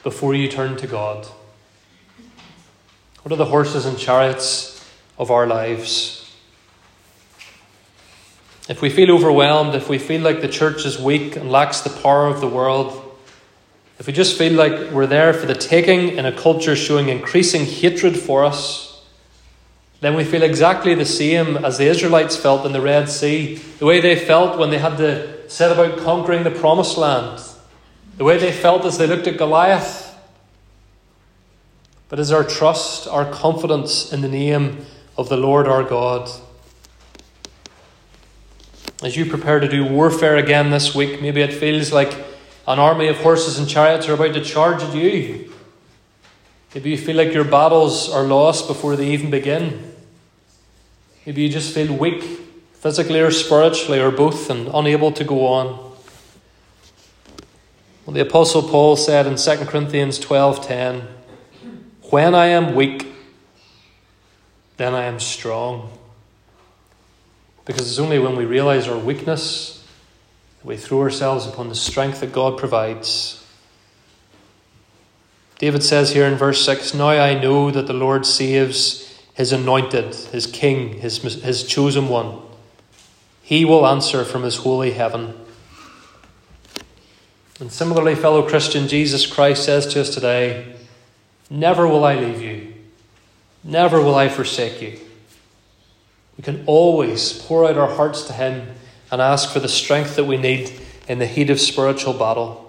before 0.04 0.36
you 0.36 0.50
turn 0.50 0.76
to 0.76 0.88
God? 0.88 1.26
What 3.24 3.32
are 3.32 3.38
the 3.38 3.46
horses 3.46 3.86
and 3.86 3.98
chariots 3.98 4.79
of 5.20 5.30
our 5.30 5.46
lives. 5.46 6.26
If 8.70 8.82
we 8.82 8.90
feel 8.90 9.12
overwhelmed, 9.12 9.76
if 9.76 9.90
we 9.90 9.98
feel 9.98 10.22
like 10.22 10.42
the 10.42 10.48
church 10.48 10.86
is 10.86 10.98
weak 10.98 11.36
and 11.36 11.52
lacks 11.52 11.82
the 11.82 11.90
power 11.90 12.28
of 12.28 12.40
the 12.40 12.48
world, 12.48 13.06
if 14.00 14.08
we 14.08 14.14
just 14.14 14.38
feel 14.38 14.54
like 14.54 14.92
we're 14.92 15.08
there 15.08 15.34
for 15.34 15.46
the 15.46 15.56
taking 15.56 16.18
in 16.18 16.26
a 16.26 16.32
culture 16.32 16.76
showing 16.76 17.10
increasing 17.10 17.66
hatred 17.66 18.18
for 18.18 18.46
us, 18.46 19.04
then 20.00 20.16
we 20.16 20.24
feel 20.24 20.44
exactly 20.44 20.96
the 20.96 21.04
same 21.04 21.58
as 21.58 21.78
the 21.78 21.88
Israelites 21.88 22.38
felt 22.38 22.66
in 22.66 22.72
the 22.72 22.80
Red 22.80 23.10
Sea, 23.10 23.56
the 23.56 23.86
way 23.86 24.00
they 24.00 24.16
felt 24.16 24.58
when 24.58 24.70
they 24.70 24.78
had 24.78 24.96
to 24.98 25.50
set 25.50 25.72
about 25.72 26.00
conquering 26.00 26.44
the 26.44 26.52
promised 26.52 26.98
land, 26.98 27.42
the 28.16 28.24
way 28.24 28.38
they 28.38 28.54
felt 28.54 28.86
as 28.86 28.98
they 28.98 29.08
looked 29.08 29.28
at 29.28 29.38
Goliath. 29.38 30.16
But 32.08 32.20
is 32.20 32.32
our 32.32 32.46
trust, 32.46 33.08
our 33.08 33.30
confidence 33.30 34.14
in 34.14 34.22
the 34.22 34.30
name 34.30 34.86
of 35.20 35.28
the 35.28 35.36
Lord 35.36 35.68
our 35.68 35.84
God. 35.84 36.30
As 39.04 39.18
you 39.18 39.26
prepare 39.26 39.60
to 39.60 39.68
do 39.68 39.84
warfare 39.84 40.38
again 40.38 40.72
this 40.72 40.96
week, 40.96 41.22
maybe 41.22 41.42
it 41.42 41.52
feels 41.52 41.92
like 41.92 42.14
an 42.66 42.80
army 42.80 43.10
of 43.10 43.18
horses 43.18 43.60
and 43.60 43.68
chariots 43.68 44.08
are 44.08 44.14
about 44.14 44.34
to 44.34 44.42
charge 44.42 44.82
at 44.82 44.96
you. 44.96 45.54
Maybe 46.74 46.92
you 46.92 46.98
feel 46.98 47.18
like 47.18 47.34
your 47.34 47.44
battles 47.44 48.10
are 48.10 48.24
lost 48.24 48.70
before 48.70 48.96
they 48.96 49.12
even 49.12 49.30
begin. 49.30 49.94
Maybe 51.26 51.42
you 51.42 51.50
just 51.50 51.74
feel 51.74 51.94
weak, 51.94 52.24
physically 52.76 53.20
or 53.20 53.32
spiritually, 53.32 54.00
or 54.00 54.12
both, 54.12 54.50
and 54.50 54.70
unable 54.74 55.12
to 55.12 55.26
go 55.26 55.48
on. 55.48 55.68
Well, 58.06 58.14
the 58.14 58.22
Apostle 58.22 58.64
Paul 58.64 58.96
said 58.96 59.28
in 59.28 59.36
2 59.36 59.68
Corinthians 59.68 60.18
12:10, 60.18 61.10
"When 62.10 62.34
I 62.34 62.46
am 62.46 62.74
weak, 62.74 63.09
then 64.80 64.96
I 64.96 65.04
am 65.04 65.20
strong. 65.20 65.92
Because 67.66 67.90
it's 67.90 68.00
only 68.00 68.18
when 68.18 68.38
we 68.38 68.46
realize 68.46 68.88
our 68.88 68.98
weakness 68.98 69.86
that 70.60 70.66
we 70.66 70.78
throw 70.78 71.02
ourselves 71.02 71.46
upon 71.46 71.68
the 71.68 71.76
strength 71.76 72.22
that 72.22 72.32
God 72.32 72.58
provides. 72.58 73.46
David 75.58 75.84
says 75.84 76.14
here 76.14 76.26
in 76.26 76.36
verse 76.36 76.66
6 76.66 76.94
Now 76.94 77.10
I 77.10 77.38
know 77.38 77.70
that 77.72 77.88
the 77.88 77.94
Lord 77.94 78.26
saves 78.26 79.22
his 79.34 79.52
anointed, 79.52 80.16
his 80.16 80.48
king, 80.48 80.94
his, 81.00 81.18
his 81.18 81.66
chosen 81.66 82.08
one. 82.08 82.40
He 83.44 83.66
will 83.66 83.86
answer 83.86 84.24
from 84.24 84.44
his 84.44 84.56
holy 84.56 84.92
heaven. 84.92 85.34
And 87.60 87.70
similarly, 87.70 88.16
fellow 88.16 88.48
Christian, 88.48 88.88
Jesus 88.88 89.28
Christ 89.28 89.66
says 89.66 89.88
to 89.88 90.00
us 90.00 90.14
today 90.16 90.74
Never 91.50 91.86
will 91.86 92.06
I 92.06 92.16
leave 92.16 92.42
you. 92.42 92.69
Never 93.64 94.02
will 94.02 94.16
I 94.16 94.30
forsake 94.30 94.82
you. 94.82 95.00
We 96.38 96.44
can 96.44 96.64
always 96.66 97.34
pour 97.34 97.68
out 97.68 97.78
our 97.78 97.94
hearts 97.94 98.24
to 98.24 98.34
Him 98.34 98.76
and 99.12 99.22
ask 99.22 99.52
for 99.52 99.60
the 99.60 99.68
strength 99.68 100.16
that 100.16 100.26
we 100.26 100.38
need 100.38 100.72
in 101.08 101.20
the 101.20 101.26
heat 101.26 101.50
of 101.50 101.60
spiritual 101.60 102.14
battle. 102.14 102.66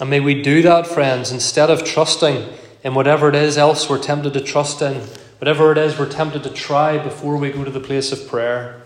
And 0.00 0.08
may 0.08 0.20
we 0.20 0.42
do 0.42 0.62
that, 0.62 0.86
friends, 0.86 1.32
instead 1.32 1.70
of 1.70 1.84
trusting 1.84 2.48
in 2.84 2.94
whatever 2.94 3.28
it 3.28 3.34
is 3.34 3.58
else 3.58 3.88
we're 3.88 4.02
tempted 4.02 4.32
to 4.34 4.40
trust 4.40 4.80
in, 4.80 5.02
whatever 5.38 5.72
it 5.72 5.78
is 5.78 5.98
we're 5.98 6.08
tempted 6.08 6.42
to 6.44 6.50
try 6.50 6.98
before 6.98 7.36
we 7.36 7.50
go 7.50 7.64
to 7.64 7.70
the 7.70 7.80
place 7.80 8.12
of 8.12 8.28
prayer. 8.28 8.82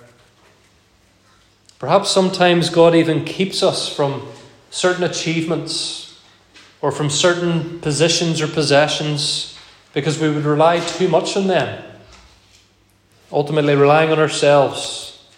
Perhaps 1.78 2.10
sometimes 2.10 2.68
God 2.68 2.94
even 2.94 3.24
keeps 3.24 3.62
us 3.62 3.88
from 3.88 4.26
certain 4.70 5.04
achievements 5.04 6.20
or 6.80 6.92
from 6.92 7.10
certain 7.10 7.80
positions 7.80 8.40
or 8.40 8.46
possessions 8.48 9.49
because 9.92 10.18
we 10.18 10.30
would 10.30 10.44
rely 10.44 10.80
too 10.80 11.08
much 11.08 11.36
on 11.36 11.46
them, 11.46 11.82
ultimately 13.32 13.74
relying 13.74 14.10
on 14.10 14.18
ourselves 14.18 15.28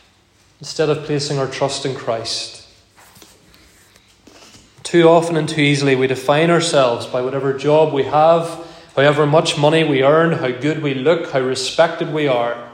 instead 0.60 0.88
of 0.88 1.04
placing 1.04 1.38
our 1.38 1.48
trust 1.48 1.86
in 1.86 1.94
Christ. 1.94 2.66
Too 4.82 5.08
often 5.08 5.36
and 5.36 5.48
too 5.48 5.60
easily, 5.60 5.96
we 5.96 6.06
define 6.06 6.50
ourselves 6.50 7.06
by 7.06 7.22
whatever 7.22 7.56
job 7.56 7.94
we 7.94 8.04
have, 8.04 8.66
however 8.94 9.26
much 9.26 9.56
money 9.56 9.84
we 9.84 10.02
earn, 10.02 10.32
how 10.32 10.50
good 10.50 10.82
we 10.82 10.92
look, 10.92 11.30
how 11.32 11.40
respected 11.40 12.12
we 12.12 12.28
are. 12.28 12.70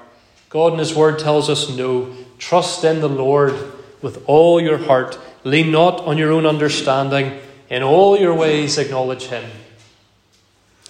God 0.49 0.73
in 0.73 0.79
His 0.81 0.95
Word 0.95 1.19
tells 1.19 1.49
us 1.49 1.69
no. 1.69 2.13
Trust 2.39 2.83
in 2.83 3.01
the 3.01 3.09
Lord 3.09 3.55
with 4.03 4.25
all 4.27 4.61
your 4.61 4.79
heart. 4.79 5.19
Lean 5.45 5.71
not 5.71 6.01
on 6.01 6.19
your 6.19 6.33
own 6.33 6.47
understanding. 6.47 7.39
In 7.71 7.83
all 7.83 8.19
your 8.19 8.35
ways, 8.35 8.79
acknowledge 8.79 9.25
Him 9.25 9.45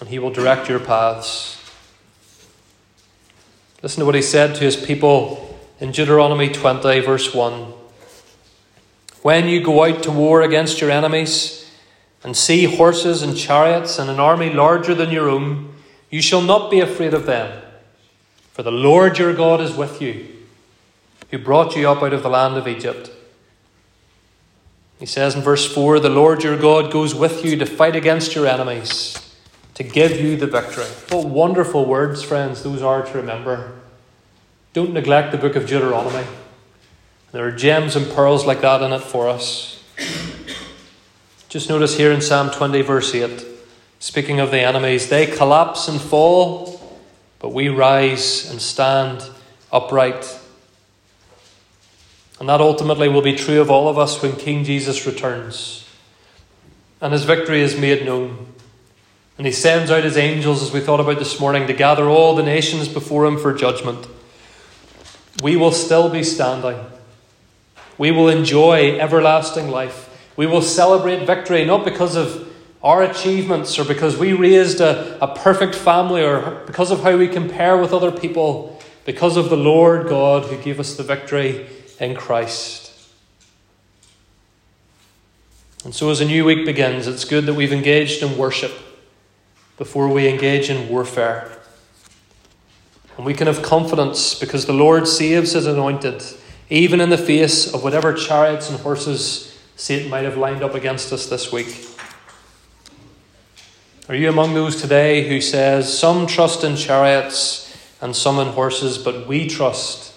and 0.01 0.09
He 0.09 0.19
will 0.19 0.31
direct 0.31 0.69
your 0.69 0.81
paths. 0.81 1.59
Listen 3.83 4.01
to 4.01 4.07
what 4.07 4.17
he 4.17 4.23
said 4.23 4.57
to 4.57 4.65
his 4.65 4.77
people 4.77 5.57
in 5.79 5.93
Deuteronomy 5.93 6.49
20, 6.49 6.99
verse 7.01 7.33
1. 7.33 7.73
When 9.23 9.47
you 9.47 9.63
go 9.63 9.85
out 9.85 10.03
to 10.03 10.11
war 10.11 10.43
against 10.43 10.81
your 10.81 10.91
enemies 10.91 11.71
and 12.25 12.37
see 12.37 12.65
horses 12.65 13.23
and 13.23 13.37
chariots 13.37 13.99
and 14.01 14.11
an 14.11 14.19
army 14.19 14.53
larger 14.53 14.97
than 14.97 15.13
your 15.13 15.29
own, 15.29 15.73
you 16.11 16.21
shall 16.21 16.43
not 16.43 16.73
be 16.73 16.81
afraid 16.81 17.15
of 17.15 17.27
them, 17.27 17.63
for 18.53 18.65
the 18.65 18.73
Lord 18.73 19.19
your 19.19 19.33
God 19.33 19.61
is 19.61 19.75
with 19.75 20.03
you, 20.03 20.27
who 21.31 21.39
brought 21.39 21.77
you 21.77 21.89
up 21.89 22.03
out 22.03 22.13
of 22.13 22.25
the 22.25 22.31
land 22.31 22.57
of 22.57 22.67
Egypt. 22.67 23.13
He 24.99 25.07
says 25.07 25.37
in 25.37 25.43
verse 25.43 25.73
4 25.73 26.01
The 26.01 26.09
Lord 26.09 26.43
your 26.43 26.59
God 26.59 26.91
goes 26.91 27.15
with 27.15 27.45
you 27.45 27.57
to 27.59 27.67
fight 27.67 27.95
against 27.95 28.35
your 28.35 28.49
enemies, 28.49 29.17
to 29.79 29.85
give 29.85 30.21
you 30.21 30.37
the 30.37 30.49
victory. 30.49 30.87
What 31.11 31.29
wonderful 31.29 31.85
words, 31.85 32.21
friends, 32.21 32.65
those 32.65 32.83
are 32.83 33.07
to 33.07 33.13
remember. 33.17 33.79
Don't 34.73 34.93
neglect 34.93 35.31
the 35.31 35.39
book 35.39 35.55
of 35.55 35.69
Deuteronomy. 35.69 36.27
There 37.31 37.47
are 37.47 37.53
gems 37.53 37.95
and 37.95 38.11
pearls 38.13 38.45
like 38.45 38.61
that 38.63 38.83
in 38.83 38.93
it 38.93 39.03
for 39.03 39.29
us. 39.29 39.85
Just 41.49 41.69
notice 41.69 41.97
here 41.97 42.11
in 42.11 42.21
Psalm 42.21 42.51
20, 42.51 42.83
verse 42.83 43.15
8, 43.15 43.47
speaking 44.01 44.41
of 44.41 44.51
the 44.51 44.59
enemies, 44.59 45.11
they 45.11 45.27
collapse 45.27 45.87
and 45.87 46.01
fall, 46.01 46.99
but 47.39 47.55
we 47.55 47.69
rise 47.69 48.51
and 48.51 48.61
stand 48.61 49.31
upright. 49.71 50.41
And 52.41 52.49
that 52.49 52.61
ultimately 52.61 53.09
will 53.09 53.23
be 53.23 53.37
true 53.37 53.61
of 53.61 53.71
all 53.71 53.89
of 53.89 53.97
us 53.97 54.21
when 54.21 54.33
King 54.33 54.65
Jesus 54.65 55.07
returns. 55.07 55.89
And 57.01 57.13
his 57.13 57.23
victory 57.23 57.61
is 57.61 57.79
made 57.79 58.05
known. 58.05 58.49
And 59.39 59.47
he 59.47 59.53
sends 59.53 59.91
out 59.91 60.05
his 60.05 60.17
angels, 60.17 60.63
as 60.63 60.73
we 60.73 60.81
thought 60.81 61.01
about 61.01 61.19
this 61.19 61.41
morning, 61.41 61.67
to 61.69 61.73
gather 61.73 62.09
all 62.09 62.35
the 62.35 62.43
nations 62.43 62.89
before 62.89 63.25
him 63.25 63.39
for 63.39 63.55
judgment. 63.55 64.07
We 65.43 65.57
will 65.57 65.73
still 65.73 66.11
be 66.11 66.25
standing 66.25 66.77
we 67.99 68.13
will 68.13 68.29
enjoy 68.29 68.99
everlasting 68.99 69.69
life. 69.69 70.05
We 70.37 70.47
will 70.47 70.63
celebrate 70.63 71.27
victory 71.27 71.65
not 71.65 71.85
because 71.85 72.15
of 72.15 72.49
our 72.83 73.03
achievements 73.03 73.77
or 73.77 73.85
because 73.85 74.17
we 74.17 74.33
raised 74.33 74.81
a, 74.81 75.19
a 75.21 75.35
perfect 75.35 75.75
family 75.75 76.23
or 76.23 76.63
because 76.67 76.93
of 76.93 77.03
how 77.03 77.17
we 77.17 77.27
compare 77.27 77.77
with 77.77 77.93
other 77.93 78.13
people, 78.13 78.81
because 79.05 79.37
of 79.37 79.51
the 79.51 79.57
Lord 79.57 80.09
God 80.09 80.45
who 80.45 80.57
gave 80.63 80.79
us 80.79 80.97
the 80.97 81.03
victory 81.03 81.67
in 81.99 82.15
Christ. 82.15 82.85
And 85.85 85.93
so, 85.93 86.11
as 86.11 86.21
a 86.21 86.25
new 86.25 86.45
week 86.45 86.65
begins, 86.67 87.07
it's 87.07 87.25
good 87.25 87.47
that 87.47 87.55
we've 87.55 87.73
engaged 87.73 88.23
in 88.23 88.39
worship 88.39 88.73
before 89.79 90.09
we 90.09 90.29
engage 90.29 90.69
in 90.69 90.89
warfare. 90.89 91.57
And 93.17 93.25
we 93.25 93.33
can 93.33 93.47
have 93.47 93.63
confidence 93.63 94.35
because 94.35 94.67
the 94.67 94.73
Lord 94.73 95.09
saves 95.09 95.53
his 95.53 95.67
anointed 95.67 96.23
even 96.71 97.01
in 97.01 97.11
the 97.11 97.19
face 97.19 97.73
of 97.73 97.83
whatever 97.83 98.13
chariots 98.13 98.69
and 98.69 98.79
horses 98.81 99.59
Satan 99.77 100.11
might 100.11 100.25
have 100.25 100.37
lined 100.37 100.63
up 100.63 100.75
against 100.75 101.13
us 101.13 101.27
this 101.27 101.51
week. 101.51 101.87
Are 104.09 104.15
you 104.15 104.29
among 104.29 104.55
those 104.55 104.81
today 104.81 105.29
who 105.29 105.41
says, 105.41 105.97
Some 105.97 106.27
trust 106.27 106.65
in 106.65 106.77
chariots 106.77 107.65
and 108.01 108.15
some 108.15 108.39
in 108.39 108.49
horses, 108.49 108.99
but 108.99 109.27
we 109.27 109.49
trust 109.49 110.15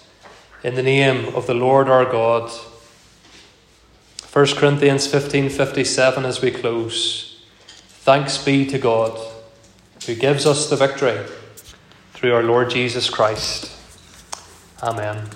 in 0.62 0.74
the 0.74 0.82
name 0.82 1.34
of 1.34 1.46
the 1.46 1.54
Lord 1.54 1.88
our 1.88 2.04
God? 2.04 2.50
1 4.32 4.56
Corinthians 4.56 5.06
15:57 5.06 6.24
as 6.24 6.40
we 6.40 6.50
close. 6.50 7.44
Thanks 8.04 8.38
be 8.38 8.66
to 8.66 8.78
God 8.78 9.31
who 10.06 10.14
gives 10.14 10.46
us 10.46 10.68
the 10.68 10.76
victory 10.76 11.18
through 12.14 12.34
our 12.34 12.42
Lord 12.42 12.70
Jesus 12.70 13.08
Christ. 13.10 13.70
Amen. 14.82 15.28